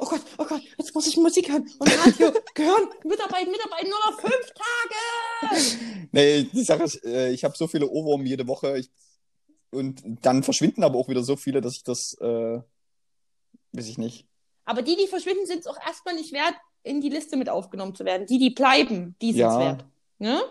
[0.00, 2.88] Oh Gott, oh Gott, jetzt muss ich Musik hören und Radio gehören.
[3.04, 6.08] Mitarbeiten, mitarbeiten, nur noch fünf Tage.
[6.10, 8.90] Nee, die Sache ist, äh, ich habe so viele Ohrwurm jede Woche ich,
[9.70, 12.60] und dann verschwinden aber auch wieder so viele, dass ich das, äh,
[13.72, 14.26] weiß ich nicht.
[14.64, 17.94] Aber die, die verschwinden, sind es auch erstmal nicht wert, in die Liste mit aufgenommen
[17.94, 18.26] zu werden.
[18.26, 19.60] Die, die bleiben, die sind es Ja.
[19.60, 19.84] wert.
[20.18, 20.42] Ne?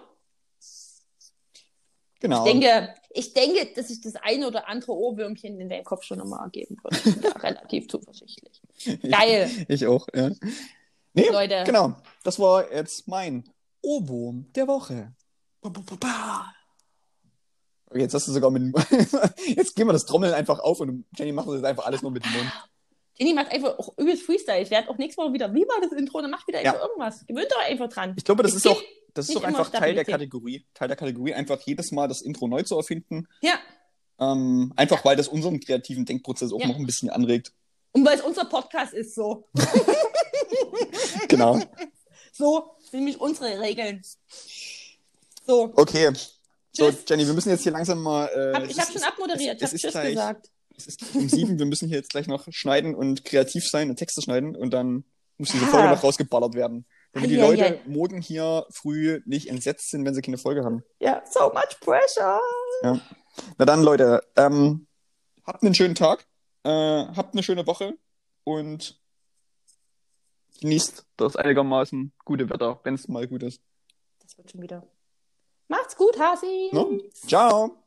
[2.22, 2.46] Genau.
[2.46, 6.20] Ich denke, ich denke, dass ich das eine oder andere Ohrwürmchen in deinen Kopf schon
[6.20, 6.98] nochmal ergeben würde.
[7.06, 8.62] Ich relativ zuversichtlich.
[9.10, 10.30] Geil, Ich auch, ja.
[11.14, 11.64] Nee, Leute.
[11.66, 11.96] genau.
[12.24, 13.44] Das war jetzt mein
[13.82, 15.14] Ohrwurm der Woche.
[15.62, 16.54] Ba, ba, ba.
[17.88, 18.74] Okay, jetzt hast du sogar mit dem
[19.48, 22.12] Jetzt gehen wir das Trommeln einfach auf und Jenny macht das jetzt einfach alles nur
[22.12, 22.52] mit dem Mund.
[23.20, 24.62] Jenny macht einfach auch übelst Freestyle.
[24.62, 26.22] Ich werde auch nächstes Mal wieder, wie war das Intro?
[26.22, 26.72] Dann macht wieder Ja.
[26.74, 27.26] einfach irgendwas.
[27.28, 28.14] Gewöhnt euch einfach dran.
[28.18, 28.82] Ich glaube, das Es ist auch,
[29.14, 30.06] das ist doch immer einfach Teil der.
[30.06, 30.66] Kategorie.
[30.74, 33.28] Teil der Kategorie, einfach jedes Mal das Intro neu zu erfinden.
[33.42, 33.60] Ja,
[34.22, 36.68] Ähm, einfach weil das unseren kreativen Denkprozess auch Ja.
[36.68, 37.52] noch ein bisschen anregt.
[37.92, 39.48] und weil es unser Podcast ist, so.
[41.28, 41.60] Genau.
[42.32, 44.02] So sind nämlich unsere Regeln.
[45.46, 46.12] So, Okay.
[46.72, 47.04] So, Tschüss.
[47.08, 48.28] Jenny, wir müssen jetzt hier langsam mal.
[48.28, 49.58] Äh, hab, ich habe schon abmoderiert.
[49.58, 50.50] Ich habe Tschüss gleich- gesagt.
[50.80, 53.98] Es ist um sieben, wir müssen hier jetzt gleich noch schneiden und kreativ sein und
[53.98, 55.04] Texte schneiden und dann
[55.38, 55.72] muss diese Ja.
[55.72, 56.86] Folge noch rausgeballert werden.
[57.12, 57.82] Damit die ei, Leute ei.
[57.86, 60.84] morgen hier früh nicht entsetzt sind, wenn sie keine Folge haben.
[61.00, 62.40] Ja, so much pressure.
[62.82, 64.88] Na dann, Leute, ähm,
[65.46, 66.26] habt einen schönen Tag,
[66.64, 67.98] äh, habt eine schöne Woche
[68.46, 69.02] und
[70.62, 73.62] genießt das einigermaßen gute Wetter, wenn es mal gut ist.
[74.22, 74.88] Das wird schon wieder.
[75.68, 76.70] Macht's gut, Hasi.
[76.72, 77.02] Ne?
[77.28, 77.84] Ciao!